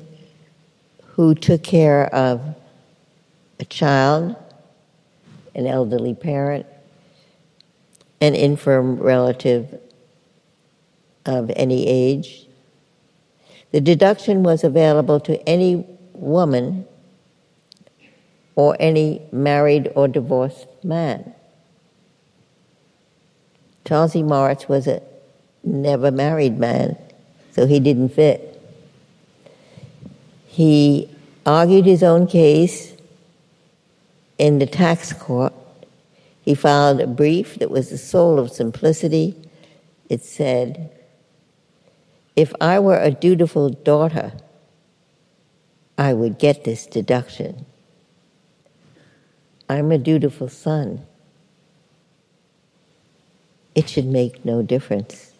[1.03, 2.41] who took care of
[3.60, 4.35] a child,
[5.53, 6.65] an elderly parent,
[8.22, 9.80] an infirm relative
[11.26, 12.45] of any age.
[13.72, 16.86] The deduction was available to any woman
[18.56, 21.34] or any married or divorced man.
[23.86, 24.24] Charles E.
[24.24, 25.02] Moritz was a
[25.64, 26.98] never married man,
[27.52, 28.62] so he didn't fit.
[30.48, 31.10] He
[31.46, 32.94] argued his own case
[34.38, 35.54] in the tax court.
[36.41, 39.36] He filed a brief that was the soul of simplicity.
[40.10, 40.91] It said,
[42.40, 44.32] If I were a dutiful daughter,
[45.98, 47.66] I would get this deduction.
[49.68, 51.06] I'm a dutiful son.
[53.76, 55.34] It should make no difference.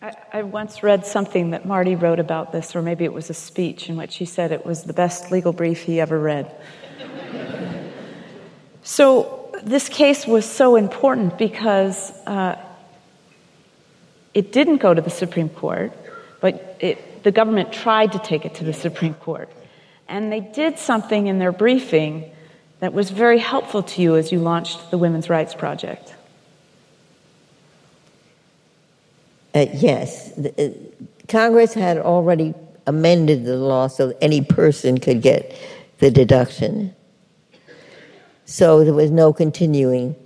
[0.00, 3.34] I, I, once read something that Marty wrote about this, or maybe it was a
[3.34, 6.54] speech in which he said it was the best legal brief he ever read.
[8.84, 12.54] so, this case was so important because uh,
[14.34, 15.92] it didn't go to the Supreme Court,
[16.40, 19.48] but it, the government tried to take it to the Supreme Court.
[20.08, 22.30] And they did something in their briefing
[22.80, 26.14] that was very helpful to you as you launched the Women's Rights Project.
[29.54, 30.32] Uh, yes.
[30.32, 32.54] The, uh, Congress had already
[32.86, 35.54] amended the law so any person could get
[35.98, 36.94] the deduction.
[38.46, 40.16] So there was no continuing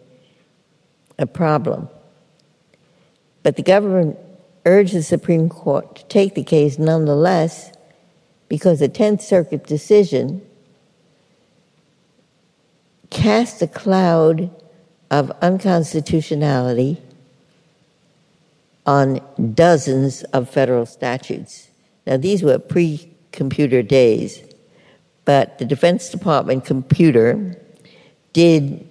[1.19, 1.89] a problem.
[3.45, 4.19] But the government
[4.65, 7.71] urged the Supreme Court to take the case nonetheless
[8.49, 10.43] because the Tenth Circuit decision
[13.11, 14.51] cast a cloud
[15.11, 17.01] of unconstitutionality
[18.87, 19.21] on
[19.55, 21.69] dozens of federal statutes.
[22.07, 24.43] Now, these were pre computer days,
[25.25, 27.61] but the Defense Department computer
[28.33, 28.89] did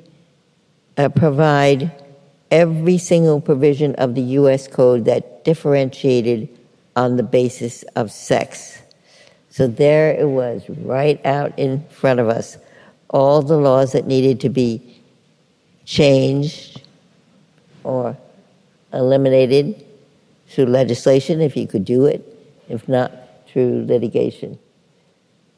[0.97, 2.02] uh, provide
[2.53, 4.67] every single provision of the U.S.
[4.67, 6.47] Code that differentiated
[6.95, 8.79] on the basis of sex.
[9.49, 12.57] So there it was, right out in front of us,
[13.09, 15.01] all the laws that needed to be
[15.83, 16.79] changed
[17.83, 18.15] or
[18.93, 19.83] eliminated
[20.47, 22.21] through legislation if you could do it,
[22.69, 23.11] if not
[23.47, 24.59] through litigation.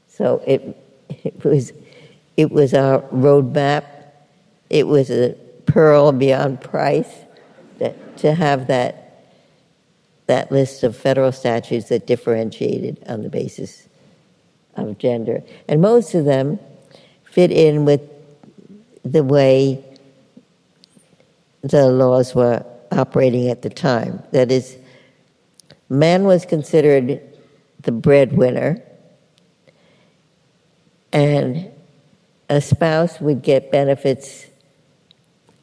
[0.07, 0.61] So it,
[1.09, 1.73] it was
[2.37, 3.83] it was our roadmap.
[4.69, 5.35] It was a
[5.75, 7.13] pearl beyond price
[7.79, 9.01] that, to have that
[10.25, 13.89] that list of federal statutes that differentiated on the basis
[14.77, 16.57] of gender, and most of them
[17.25, 18.01] fit in with
[19.03, 19.83] the way
[21.61, 24.23] the laws were operating at the time.
[24.31, 24.77] That is,
[25.89, 27.21] man was considered
[27.81, 28.81] the breadwinner,
[31.11, 31.69] and
[32.49, 34.47] a spouse would get benefits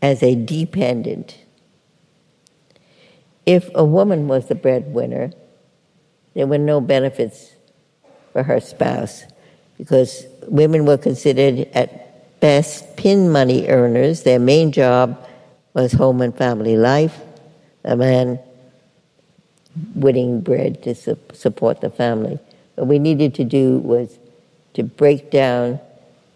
[0.03, 1.39] as a dependent.
[3.47, 5.33] If a woman was the breadwinner,
[6.35, 7.53] there were no benefits
[8.33, 9.25] for her spouse
[9.79, 14.25] because women were considered at best pin money earners.
[14.25, 15.25] Their main job
[15.75, 17.21] was home and family life.
[17.85, 18.39] A man
[19.95, 22.39] winning bread to su- support the family.
[22.75, 24.19] What we needed to do was
[24.75, 25.81] to break down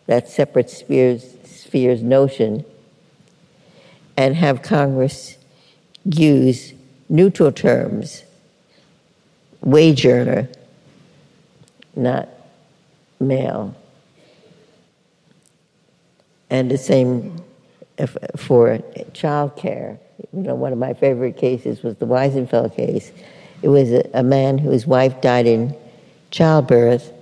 [0.07, 2.65] that separate spheres, spheres notion
[4.17, 5.37] and have Congress
[6.05, 6.73] use
[7.09, 8.25] neutral terms,
[9.61, 10.49] wage earner,
[11.95, 12.29] not
[13.21, 13.75] male.
[16.49, 17.43] And the same
[18.37, 18.79] for
[19.13, 19.99] child care.
[20.33, 23.11] You know, one of my favorite cases was the Wiesenfeld case.
[23.63, 25.75] It was a, a man whose wife died in
[26.31, 27.13] childbirth.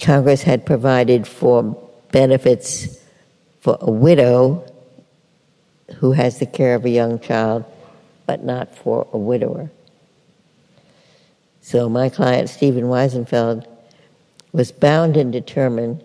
[0.00, 1.76] Congress had provided for
[2.10, 3.03] benefits
[3.64, 4.62] for a widow
[5.96, 7.64] who has the care of a young child,
[8.26, 9.70] but not for a widower.
[11.62, 13.66] So my client, Stephen Wiesenfeld,
[14.52, 16.04] was bound and determined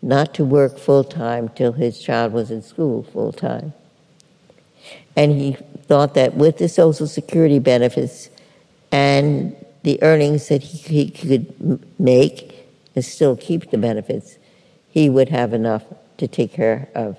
[0.00, 3.72] not to work full time till his child was in school full time.
[5.16, 5.56] And he
[5.88, 8.30] thought that with the Social Security benefits
[8.92, 12.64] and the earnings that he, he could make
[12.94, 14.38] and still keep the benefits,
[14.88, 15.82] he would have enough
[16.22, 17.18] to take care of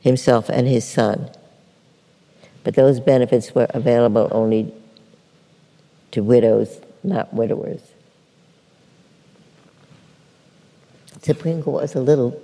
[0.00, 1.30] himself and his son.
[2.64, 4.74] But those benefits were available only
[6.10, 7.80] to widows, not widowers.
[11.12, 12.42] The Supreme Court was a little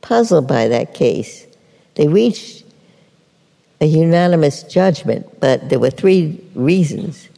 [0.00, 1.46] puzzled by that case.
[1.94, 2.64] They reached
[3.80, 7.28] a unanimous judgment, but there were three reasons.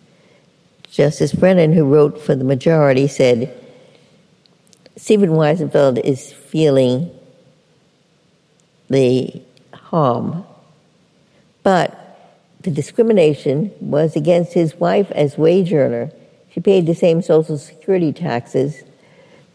[0.91, 3.55] Justice Brennan, who wrote for the majority, said
[4.97, 7.11] Stephen Wiesenfeld is feeling
[8.93, 9.43] the
[9.75, 10.45] harm,
[11.63, 11.99] but
[12.61, 16.13] the discrimination was against his wife as wage earner.
[16.53, 18.83] She paid the same Social Security taxes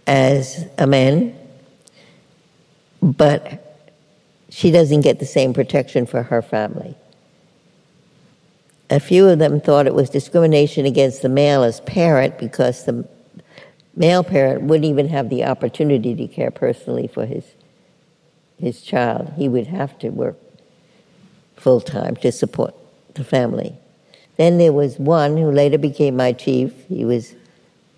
[0.06, 1.38] as a man,
[3.02, 3.64] but
[4.50, 6.96] she doesn't get the same protection for her family.
[8.90, 13.08] A few of them thought it was discrimination against the male as parent because the
[13.96, 17.44] male parent wouldn't even have the opportunity to care personally for his
[18.60, 19.34] his child.
[19.36, 20.38] He would have to work
[21.56, 22.76] full time to support
[23.16, 23.76] the family.
[24.38, 26.72] Then there was one who later became my chief.
[26.88, 27.34] He was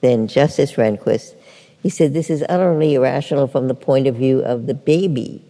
[0.01, 1.35] then Justice Rehnquist.
[1.83, 5.43] He said, This is utterly irrational from the point of view of the baby.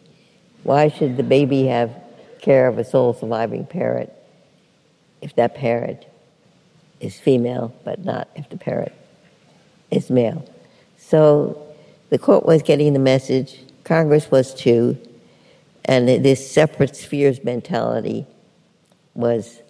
[0.64, 1.92] Why should the baby have
[2.42, 4.12] care of a sole surviving parent
[5.22, 6.06] if that parent
[7.00, 8.92] is female, but not if the parent
[9.92, 10.46] is male?
[10.98, 11.66] So
[12.10, 13.60] the court was getting the message,
[13.90, 15.00] Congress was too,
[15.84, 18.28] and this separate spheres mentality
[19.16, 19.64] was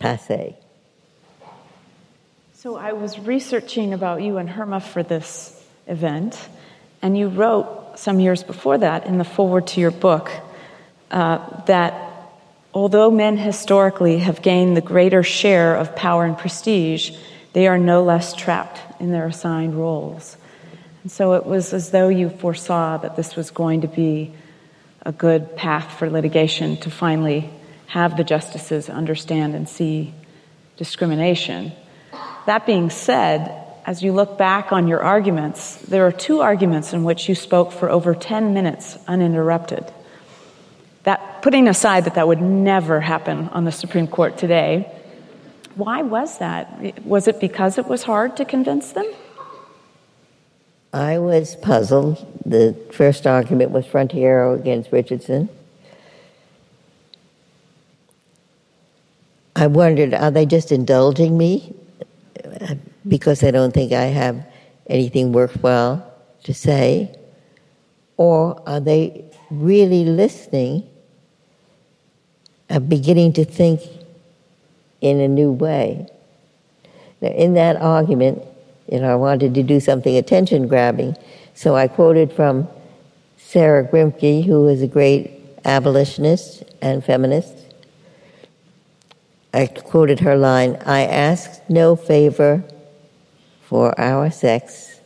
[0.00, 0.56] passe.
[2.54, 6.36] So I was researching about you and Herma for this event,
[7.00, 10.28] and you wrote some years before that in the foreword to your book
[11.12, 11.94] uh, that
[12.74, 17.12] although men historically have gained the greater share of power and prestige,
[17.52, 20.36] they are no less trapped in their assigned roles.
[21.02, 24.32] And so it was as though you foresaw that this was going to be
[25.04, 27.50] a good path for litigation to finally
[27.86, 30.14] have the justices understand and see
[30.76, 31.72] discrimination.
[32.46, 33.52] That being said,
[33.84, 37.72] as you look back on your arguments, there are two arguments in which you spoke
[37.72, 39.84] for over 10 minutes uninterrupted.
[41.02, 44.90] That, putting aside that that would never happen on the Supreme Court today,
[45.74, 47.04] why was that?
[47.04, 49.06] Was it because it was hard to convince them?
[50.92, 52.26] I was puzzled.
[52.44, 55.48] The first argument was Frontiero against Richardson.
[59.56, 61.74] I wondered, are they just indulging me
[63.06, 64.44] because they don't think I have
[64.86, 66.04] anything worthwhile
[66.44, 67.14] to say?
[68.16, 70.88] Or are they really listening
[72.68, 73.80] and beginning to think
[75.00, 76.06] in a new way?
[77.20, 78.42] Now, in that argument,
[78.92, 81.16] you know, I wanted to do something attention grabbing,
[81.54, 82.68] so I quoted from
[83.38, 85.30] Sarah Grimke, who is a great
[85.64, 87.56] abolitionist and feminist.
[89.54, 92.62] I quoted her line I ask no favor
[93.62, 95.00] for our sex.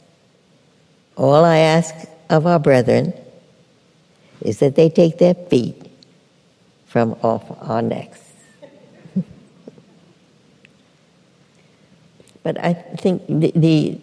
[1.16, 1.94] All I ask
[2.28, 3.14] of our brethren
[4.40, 5.88] is that they take their feet
[6.86, 8.25] from off our necks.
[12.46, 13.98] But I think the, the,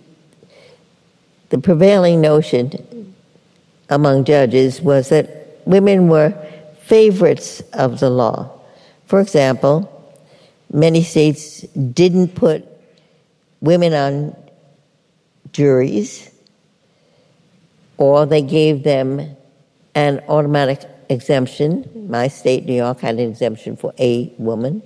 [1.47, 3.15] the prevailing notion
[3.87, 6.35] among judges was that women were
[6.81, 8.51] favorites of the law.
[9.05, 9.87] For example,
[10.73, 12.65] many states didn't put
[13.61, 14.35] women on
[15.53, 16.29] juries
[17.95, 19.37] or they gave them
[19.95, 22.09] an automatic exemption.
[22.09, 24.83] My state, New York, had an exemption for a woman.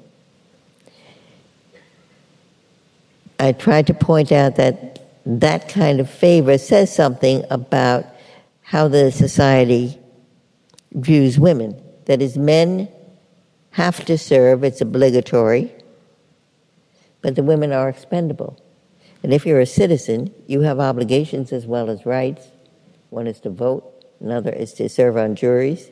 [3.40, 8.06] I tried to point out that that kind of favor says something about
[8.62, 9.98] how the society
[10.94, 11.82] views women.
[12.06, 12.90] That is, men
[13.72, 15.72] have to serve, it's obligatory,
[17.22, 18.60] but the women are expendable.
[19.22, 22.48] And if you're a citizen, you have obligations as well as rights.
[23.10, 23.84] One is to vote,
[24.20, 25.90] another is to serve on juries.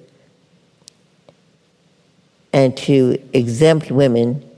[2.53, 4.49] And to exempt women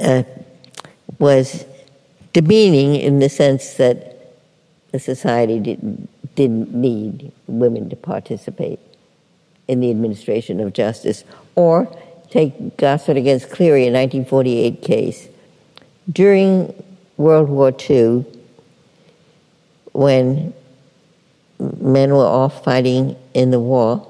[0.00, 0.22] uh,
[1.18, 1.64] was
[2.32, 4.34] demeaning in the sense that
[4.92, 8.78] the society didn't, didn't need women to participate
[9.68, 11.24] in the administration of justice.
[11.54, 11.88] Or
[12.30, 15.28] take Goesaert against Cleary, a 1948 case.
[16.10, 16.72] During
[17.16, 18.24] World War II,
[19.92, 20.52] when
[21.58, 24.06] men were off fighting in the war,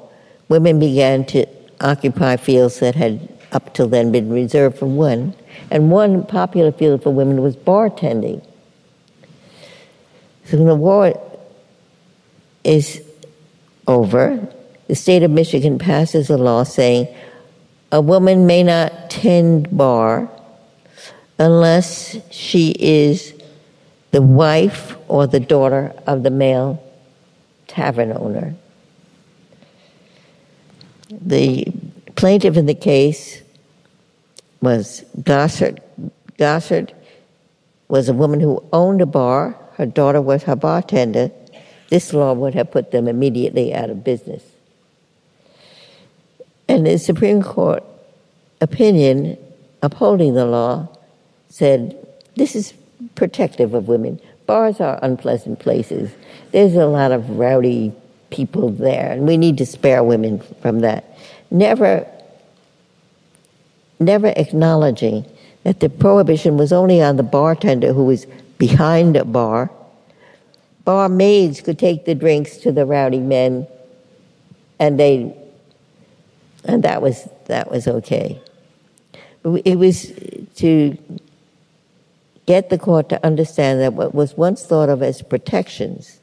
[0.49, 1.47] women began to
[1.81, 5.35] occupy fields that had up till then been reserved for one.
[5.71, 8.45] And one popular field for women was bartending.
[10.45, 11.21] So when the war
[12.63, 13.03] is
[13.89, 14.49] over,
[14.87, 17.09] the state of Michigan passes a law saying
[17.91, 20.31] a woman may not tend bar
[21.39, 23.35] unless she is
[24.11, 26.83] the wife or the daughter of the male
[27.67, 28.55] tavern owner.
[31.11, 31.67] The
[32.15, 33.43] plaintiff in the case
[34.67, 35.79] was Goesaert.
[36.41, 36.93] Goesaert
[37.87, 39.57] was a woman who owned a bar.
[39.75, 41.31] Her daughter was her bartender.
[41.89, 44.43] This law would have put them immediately out of business.
[46.67, 47.85] And the Supreme Court
[48.61, 49.39] opinion
[49.83, 50.89] upholding the law
[51.49, 51.97] said
[52.35, 52.75] this is
[53.15, 54.21] protective of women.
[54.47, 56.11] Bars are unpleasant places.
[56.51, 57.93] There's a lot of rowdy
[58.31, 61.05] people there, and we need to spare women from that.
[61.53, 62.05] Never,
[63.99, 65.25] never acknowledging
[65.65, 68.27] that the prohibition was only on the bartender who was
[68.59, 69.71] behind a bar.
[70.85, 73.67] Bar maids could take the drinks to the rowdy men,
[74.79, 75.37] and they,
[76.65, 78.41] and that was that was okay.
[79.65, 80.13] It was
[80.57, 80.97] to
[82.47, 86.21] get the court to understand that what was once thought of as protections,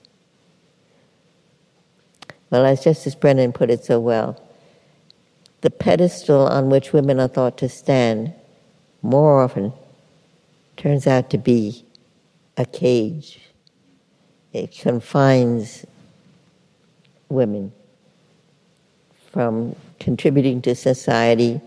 [2.49, 4.41] well, as Justice Brennan put it so well,
[5.63, 8.33] the pedestal on which women are thought to stand
[9.01, 9.71] more often
[10.75, 11.85] turns out to be
[12.57, 13.39] a cage.
[14.51, 15.85] It confines
[17.29, 17.71] women
[19.31, 21.61] from contributing to society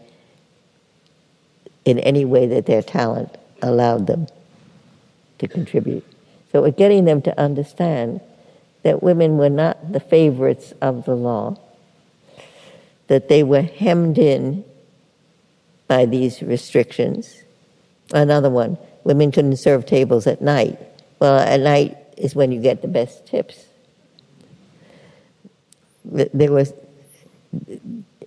[1.87, 4.27] in any way that their talent allowed them
[5.39, 6.05] to contribute.
[6.53, 8.21] So we're getting them to understand
[8.83, 11.57] that women were not the favorites of the law,
[13.09, 14.65] that they were hemmed in
[15.89, 17.43] by these restrictions.
[18.13, 20.79] Another one, women couldn't serve tables at night.
[21.19, 23.65] Well, at night is when you get the best tips.
[26.05, 26.73] There was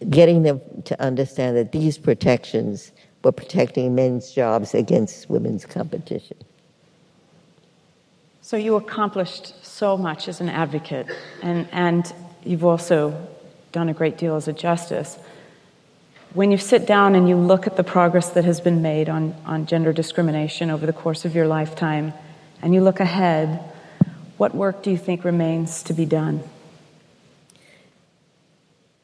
[0.09, 2.91] getting them to understand that these protections
[3.23, 6.37] were protecting men's jobs against women's competition.
[8.41, 11.07] So you accomplished so much as an advocate,
[11.43, 12.11] and, and
[12.43, 13.15] you've also
[13.71, 15.17] done a great deal as a justice.
[16.33, 19.35] When you sit down and you look at the progress that has been made on,
[19.45, 22.13] on gender discrimination over the course of your lifetime,
[22.61, 23.63] and you look ahead,
[24.37, 26.43] what work do you think remains to be done?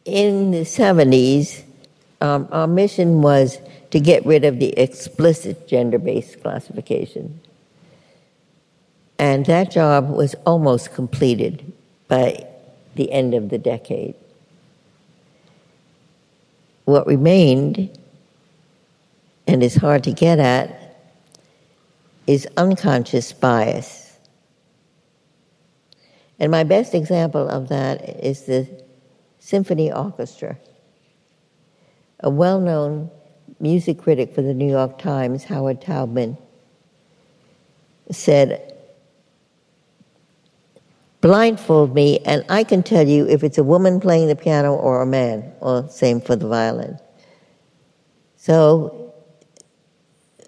[0.06, 1.64] In the 70s,
[2.22, 3.60] um, our mission was
[3.92, 7.40] to get rid of the explicit gender based classification.
[9.18, 11.74] And that job was almost completed
[12.08, 12.46] by
[12.96, 14.16] the end of the decade.
[16.86, 17.98] What remained,
[19.48, 20.98] and is hard to get at,
[22.28, 24.18] is unconscious bias.
[26.40, 28.68] And my best example of that is the
[29.40, 30.58] symphony orchestra.
[32.22, 33.10] A well known
[33.60, 36.38] music critic for the New York Times, Howard Taubman,
[38.12, 38.75] said,
[41.26, 45.02] Blindfold me, and I can tell you if it's a woman playing the piano or
[45.02, 47.00] a man, or same for the violin.
[48.38, 49.12] So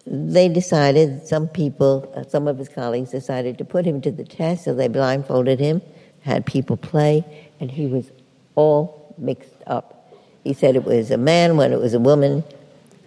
[0.06, 4.24] they decided, some people, uh, some of his colleagues decided to put him to the
[4.24, 5.82] test, so they blindfolded him,
[6.22, 7.26] had people play,
[7.60, 8.12] and he was
[8.54, 10.14] all mixed up.
[10.44, 12.44] He said it was a man when it was a woman,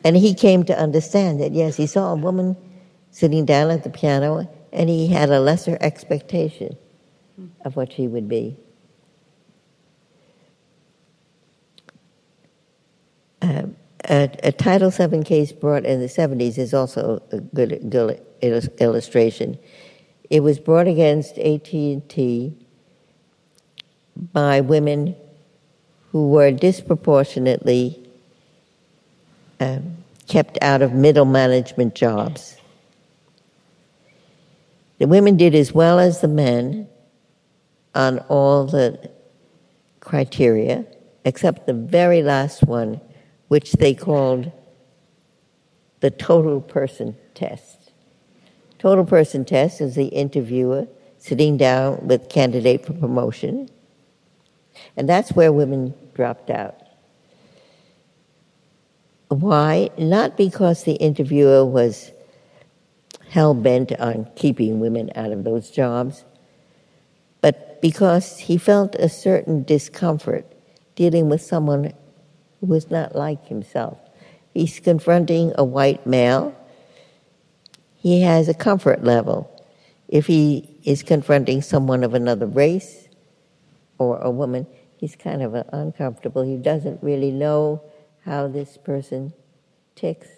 [0.02, 2.56] and he came to understand that, yes, he saw a woman
[3.12, 6.76] sitting down at the piano, and he had a lesser expectation
[7.64, 8.56] of what she would be.
[13.42, 13.66] Uh,
[14.08, 19.58] a, a, Title VII case brought in the 70s is also a good, good illustration.
[20.28, 22.54] It was brought against AT&T
[24.32, 25.16] by women
[26.12, 28.08] who were disproportionately
[29.60, 29.96] um,
[30.28, 32.56] kept out of middle management jobs.
[34.98, 36.88] The women did as well as the men,
[37.94, 39.10] on all the
[40.00, 40.86] criteria,
[41.24, 43.00] except the very last one,
[43.48, 44.50] which they called
[46.00, 47.92] the total person test.
[48.78, 50.86] Total person test is the interviewer
[51.18, 53.68] sitting down with candidate for promotion,
[54.96, 56.76] and that's where women dropped out.
[59.28, 59.90] Why?
[59.98, 62.10] Not because the interviewer was
[63.28, 66.24] hell bent on keeping women out of those jobs,
[67.80, 70.46] because he felt a certain discomfort
[70.94, 71.92] dealing with someone
[72.60, 73.98] who was not like himself.
[74.52, 76.54] He's confronting a white male.
[77.96, 79.48] He has a comfort level.
[80.08, 83.08] If he is confronting someone of another race
[83.98, 84.66] or a woman,
[84.96, 86.42] he's kind of uncomfortable.
[86.42, 87.82] He doesn't really know
[88.24, 89.32] how this person
[89.94, 90.28] ticks.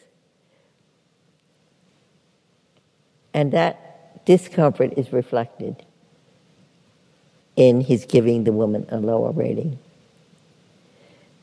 [3.34, 5.84] And that discomfort is reflected
[7.68, 9.78] in his giving the woman a lower rating.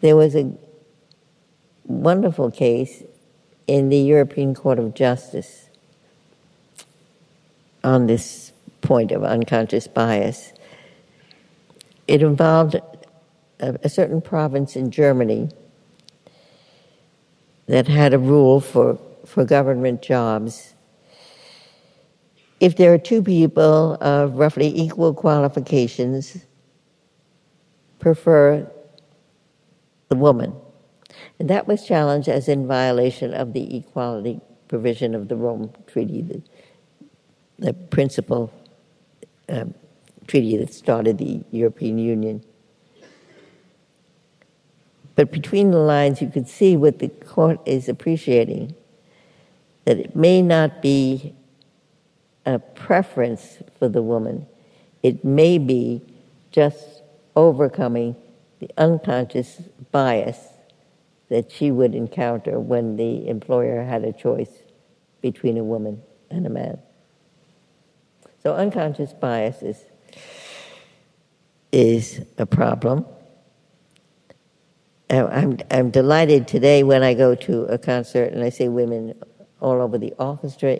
[0.01, 0.51] there was a
[1.85, 3.03] wonderful case
[3.67, 5.69] in the European Court of Justice
[7.83, 8.51] on this
[8.81, 10.51] point of unconscious bias.
[12.07, 15.49] It involved a, a certain province in Germany
[17.67, 20.73] that had a rule for, for government jobs.
[22.59, 26.45] If there are two people of roughly equal qualifications,
[27.99, 28.69] prefer
[30.09, 30.53] the woman.
[31.39, 36.21] And that was challenged as in violation of the equality provision of the Rome Treaty,
[36.21, 36.41] the,
[37.57, 38.51] the principal
[39.47, 39.73] um,
[40.27, 42.43] treaty that started the European Union.
[45.15, 48.75] But between the lines, you could see what the court is appreciating
[49.85, 51.33] that it may not be
[52.45, 54.47] a preference for the woman,
[55.03, 56.01] it may be
[56.51, 57.01] just
[57.35, 58.15] overcoming
[58.59, 59.61] the unconscious
[59.91, 60.37] bias
[61.29, 64.49] that she would encounter when the employer had a choice
[65.21, 66.79] between a woman and a man.
[68.41, 69.83] So unconscious bias is,
[71.71, 73.05] is a problem.
[75.09, 79.15] I'm, I'm delighted today when I go to a concert and I see women
[79.59, 80.79] all over the orchestra.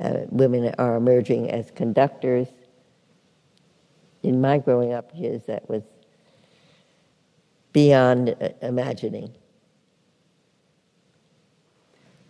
[0.00, 2.48] Uh, women are emerging as conductors.
[4.22, 5.82] In my growing up years, that was
[7.72, 9.34] beyond uh, imagining.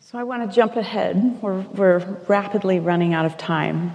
[0.01, 1.41] So I want to jump ahead.
[1.41, 3.95] We're, we're rapidly running out of time.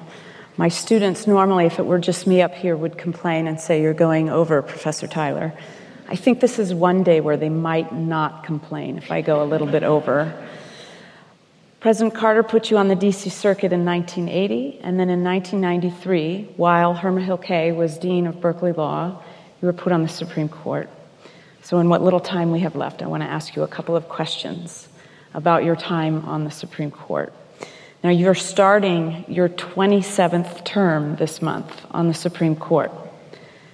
[0.56, 3.94] My students, normally, if it were just me up here, would complain and say, You're
[3.94, 5.54] going over, Professor Tyler.
[6.08, 9.46] I think this is one day where they might not complain if I go a
[9.46, 10.48] little bit over.
[11.86, 16.96] President Carter put you on the DC Circuit in 1980, and then in 1993, while
[16.96, 19.22] Hill Kay was Dean of Berkeley Law,
[19.62, 20.90] you were put on the Supreme Court.
[21.62, 23.96] So, in what little time we have left, I want to ask you a couple
[23.96, 24.88] of questions
[25.36, 27.32] about your time on the Supreme Court.
[28.04, 32.92] Now, you're starting your 27th term this month on the Supreme Court.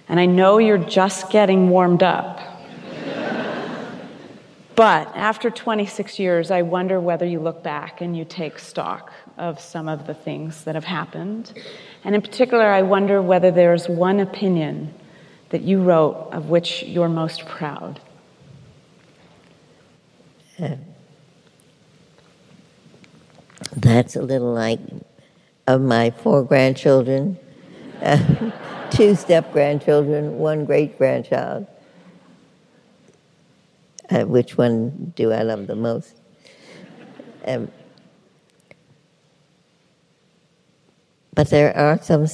[0.10, 2.51] And I know you're just getting warmed up.
[4.82, 9.60] But after 26 years, I wonder whether you look back and you take stock of
[9.60, 11.54] some of the things that have happened.
[12.04, 14.92] And in particular, I wonder whether there's one opinion
[15.50, 18.02] that you wrote of which you're most proud.
[23.78, 24.80] That's a little like
[25.68, 27.38] of my four grandchildren.
[28.02, 28.52] Uh,
[28.90, 31.68] two step grandchildren, one great grandchild.
[34.12, 36.16] Uh, which one do I love the most?
[37.46, 37.72] Um,
[41.34, 42.28] but there are some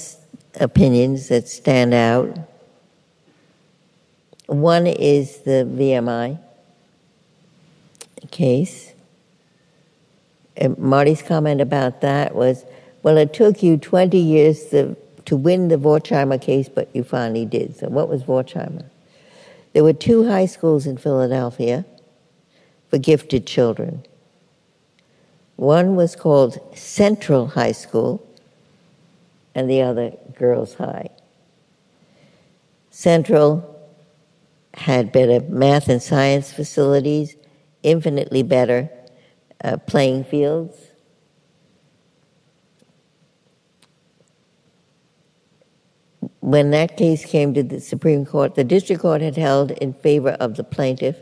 [0.60, 2.38] opinions that stand out.
[4.48, 6.40] One is the VMI
[8.32, 8.94] case.
[10.58, 12.66] And Marty's comment about that was,
[13.04, 14.98] well, it took you 20 years to
[15.28, 17.76] to win the Vorchheimer case, but you finally did.
[17.76, 18.86] So, what was Vorchheimer?
[19.78, 21.86] There were two high schools in Philadelphia
[22.90, 24.04] for gifted children.
[25.56, 28.28] One was called Central High School,
[29.54, 31.12] and the other Girls High.
[32.90, 33.80] Central
[34.74, 37.36] had better math and science facilities,
[37.84, 38.90] infinitely better
[39.64, 40.87] uh, playing fields,
[46.48, 50.30] when that case came to the Supreme Court, the district court had held in favor
[50.40, 51.18] of the plaintiff.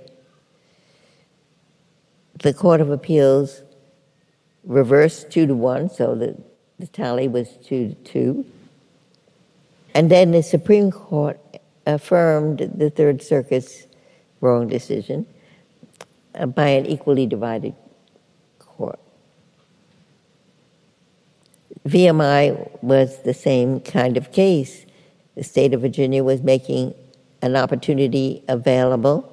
[2.44, 3.64] The Court of Appeals
[4.66, 6.40] reversed two to one, so the,
[6.78, 8.46] the tally was two to two.
[9.96, 11.40] And then the Supreme Court
[11.88, 13.88] affirmed the Third Circuit's
[14.42, 15.26] wrong decision
[16.36, 17.74] uh, by an equally divided
[18.60, 19.00] court.
[21.88, 24.85] VMI was the same kind of case
[25.36, 26.94] the state of Virginia was making
[27.42, 29.32] an opportunity available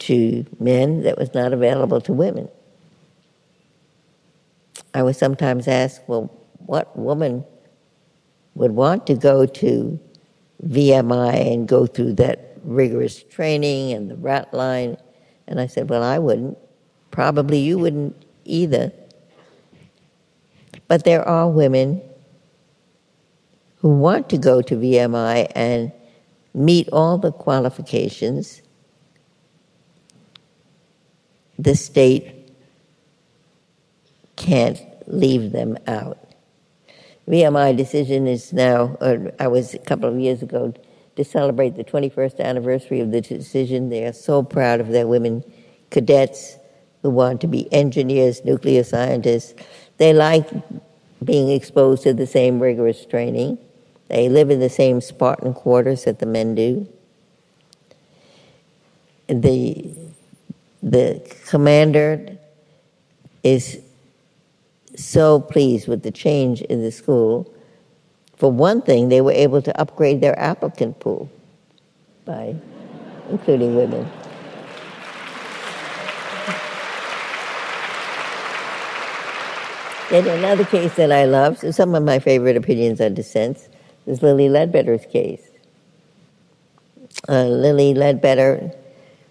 [0.00, 2.48] to men that was not available to women.
[4.92, 6.32] I was sometimes asked, well,
[6.66, 7.44] what woman
[8.54, 10.00] would want to go to
[10.66, 14.96] VMI and go through that rigorous training and the rat line?
[15.46, 16.58] And I said, well, I wouldn't.
[17.10, 18.92] Probably you wouldn't either.
[20.88, 22.02] But there are women
[23.80, 25.92] who want to go to VMI and
[26.54, 28.62] meet all the qualifications,
[31.58, 32.52] the state
[34.36, 36.18] can't leave them out.
[37.28, 38.96] VMI decision is now,
[39.38, 40.74] I was a couple of years ago
[41.16, 43.88] to celebrate the 21st anniversary of the decision.
[43.88, 45.44] They are so proud of their women
[45.90, 46.56] cadets
[47.02, 49.54] who want to be engineers, nuclear scientists.
[49.98, 50.48] They like
[51.22, 53.58] being exposed to the same rigorous training.
[54.10, 56.86] They live in the same Spartan quarters that the men do.
[59.28, 59.94] The,
[60.82, 62.36] the commander
[63.44, 63.80] is
[64.96, 67.54] so pleased with the change in the school.
[68.36, 71.30] For one thing, they were able to upgrade their applicant pool
[72.24, 72.56] by
[73.30, 74.00] including women.
[80.10, 83.68] In another case that I love, so some of my favorite opinions on dissents,
[84.06, 85.42] is Lilly Ledbetter's case.
[87.28, 88.72] Uh, Lilly Ledbetter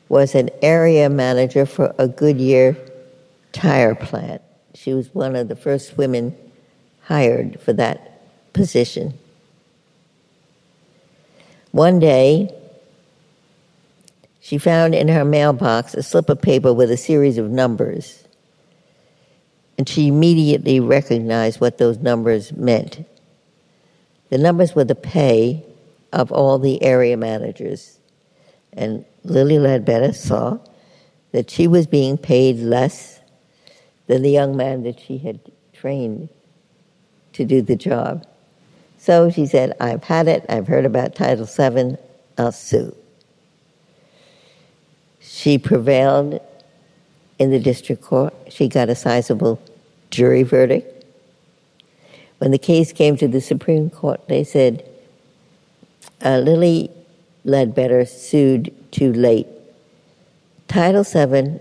[0.10, 2.78] was an area manager for a Goodyear
[3.52, 4.42] tire plant.
[4.74, 6.36] She was one of the first women
[7.02, 8.22] hired for that
[8.54, 9.18] position.
[11.72, 12.54] One day,
[14.40, 18.24] she found in her mailbox a slip of paper with a series of numbers.
[19.78, 23.06] And she immediately recognized what those numbers meant.
[24.30, 25.66] The numbers were the pay
[26.14, 27.98] of all the area managers.
[28.74, 30.60] And Lilly Ledbetter saw
[31.32, 33.20] that she was being paid less
[34.08, 35.40] than the young man that she had
[35.74, 36.30] trained
[37.34, 38.26] to do the job.
[38.98, 41.96] So she said, I've had it, I've heard about Title VII,
[42.38, 42.96] I'll sue.
[45.20, 46.42] She prevailed
[47.38, 48.34] in the district court.
[48.50, 49.62] She got a sizable
[50.10, 50.99] jury verdict.
[52.40, 54.84] When the case came to the Supreme Court, they said
[56.24, 56.90] uh, Lilly
[57.44, 59.48] Ledbetter sued too late.
[60.68, 61.60] Title VII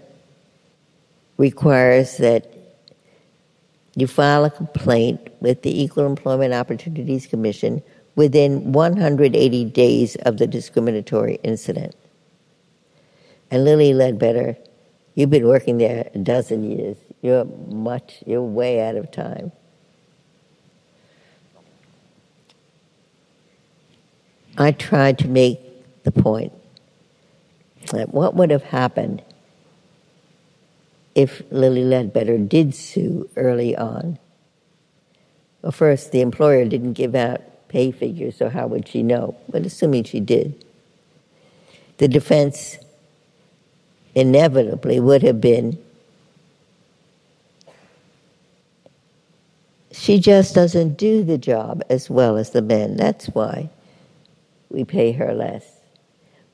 [1.37, 2.53] requires that
[3.97, 7.83] you file a complaint with the Equal Employment Opportunities Commission
[8.15, 11.95] within 180 days of the discriminatory incident.
[13.51, 14.57] And Lilly Ledbetter,
[15.15, 16.97] you've been working there a dozen years.
[17.23, 19.51] You're much, you're way out of time.
[24.59, 25.61] I tried to make
[26.03, 26.53] the point
[27.93, 29.23] that what would have happened
[31.15, 34.19] if Lilly Ledbetter did sue early on.
[35.63, 39.37] Well, first, the employer didn't give out pay figures, so how would she know?
[39.49, 40.65] But assuming she did,
[41.99, 42.79] the defense
[44.15, 45.79] inevitably would have been
[49.93, 52.97] she just doesn't do the job as well as the men.
[52.97, 53.71] That's why
[54.71, 55.65] we pay her less.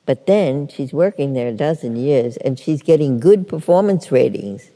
[0.07, 4.71] But then she's working there a dozen years and she's getting good performance ratings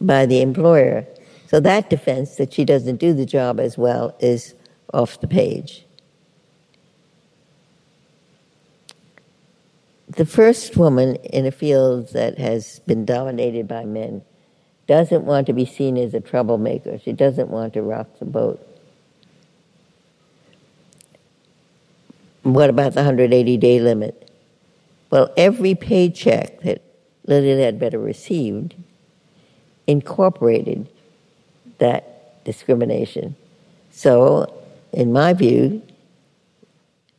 [0.00, 1.06] by the employer.
[1.48, 4.54] So that defense that she doesn't do the job as well is
[4.92, 5.84] off the page.
[10.08, 14.22] The first woman in a field that has been dominated by men
[14.86, 16.98] doesn't want to be seen as a troublemaker.
[16.98, 18.75] She doesn't want to rock the boat.
[22.46, 24.30] What about the 180 day limit?
[25.10, 26.80] Well, every paycheck that
[27.26, 28.76] Lillian had Ledbetter received
[29.88, 30.88] incorporated
[31.78, 33.34] that discrimination.
[33.90, 34.62] So,
[34.92, 35.82] in my view,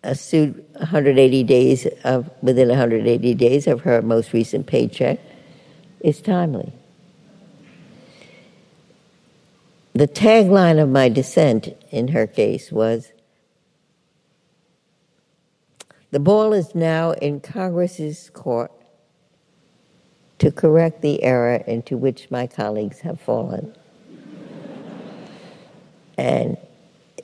[0.01, 5.19] a suit 180 days of within 180 days of her most recent paycheck
[5.99, 6.71] is timely.
[9.91, 13.11] The tagline of my dissent in her case was
[16.11, 18.71] the ball is now in Congress's court
[20.39, 23.75] to correct the error into which my colleagues have fallen.
[26.17, 26.57] and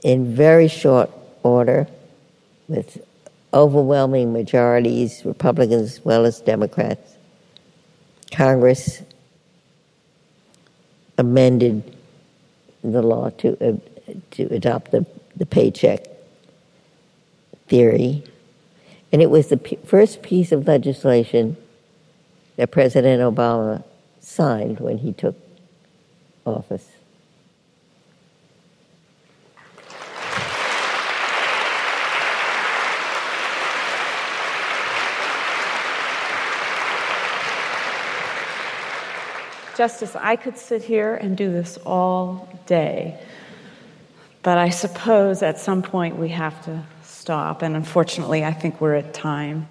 [0.04, 1.10] in very short
[1.44, 1.88] order,
[2.68, 3.06] with
[3.54, 7.16] overwhelming majorities, Republicans as well as Democrats,
[8.32, 9.02] Congress
[11.18, 11.96] amended
[12.84, 13.78] the law to, uh,
[14.32, 15.06] to adopt the,
[15.38, 16.08] the paycheck
[17.68, 18.24] theory
[19.14, 21.56] and it was the p- first piece of legislation
[22.56, 23.84] that President Obama
[24.20, 25.36] signed when he took
[26.48, 26.90] office.
[39.78, 43.20] Justice, I could sit here and do this all day,
[44.42, 46.84] but I suppose at some point we have to
[47.24, 49.70] stop, and unfortunately, I think we're at time.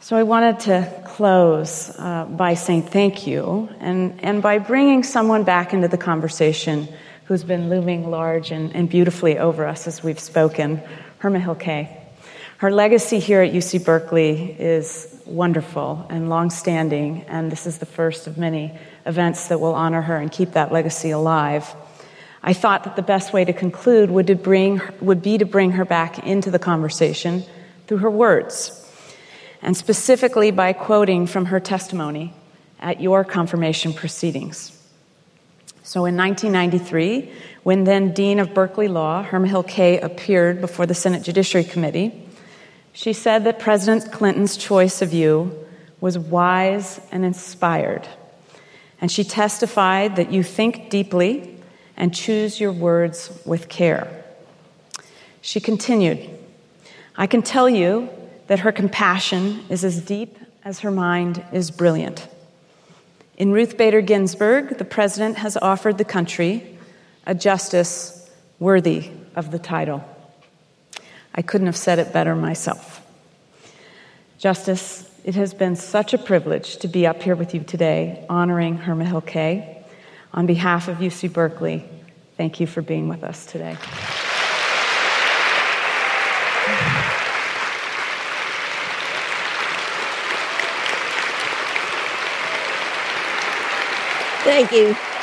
[0.00, 5.44] So I wanted to close uh, by saying thank you and, and by bringing someone
[5.44, 6.86] back into the conversation
[7.24, 10.82] who's been looming large and, and beautifully over us as we've spoken,
[11.22, 11.56] Herma Hill
[12.58, 18.26] Her legacy here at UC Berkeley is wonderful and long-standing, and this is the first
[18.26, 21.74] of many events that will honor her and keep that legacy alive.
[22.46, 25.70] I thought that the best way to conclude would, to bring, would be to bring
[25.72, 27.42] her back into the conversation
[27.86, 28.86] through her words,
[29.62, 32.34] and specifically by quoting from her testimony
[32.80, 34.78] at your confirmation proceedings.
[35.84, 40.94] So in 1993, when then Dean of Berkeley Law, Herma Hill Kay, appeared before the
[40.94, 42.28] Senate Judiciary Committee,
[42.92, 45.66] she said that President Clinton's choice of you
[45.98, 48.06] was wise and inspired.
[49.00, 51.53] And she testified that you think deeply
[51.96, 54.24] and choose your words with care.
[55.40, 56.30] She continued,
[57.16, 58.08] I can tell you
[58.46, 62.26] that her compassion is as deep as her mind is brilliant.
[63.36, 66.78] In Ruth Bader Ginsburg, the president has offered the country
[67.26, 70.04] a justice worthy of the title.
[71.34, 73.04] I couldn't have said it better myself.
[74.38, 78.78] Justice, it has been such a privilege to be up here with you today honoring
[78.78, 79.73] Herma Hill Kay.
[80.34, 81.84] On behalf of UC Berkeley,
[82.36, 83.76] thank you for being with us today.
[94.42, 95.13] Thank you.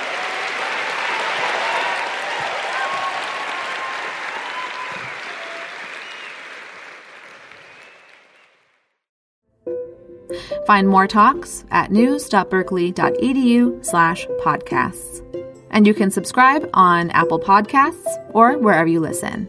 [10.65, 15.22] Find more talks at news.berkeley.edu slash podcasts.
[15.72, 19.48] And you can subscribe on Apple Podcasts or wherever you listen.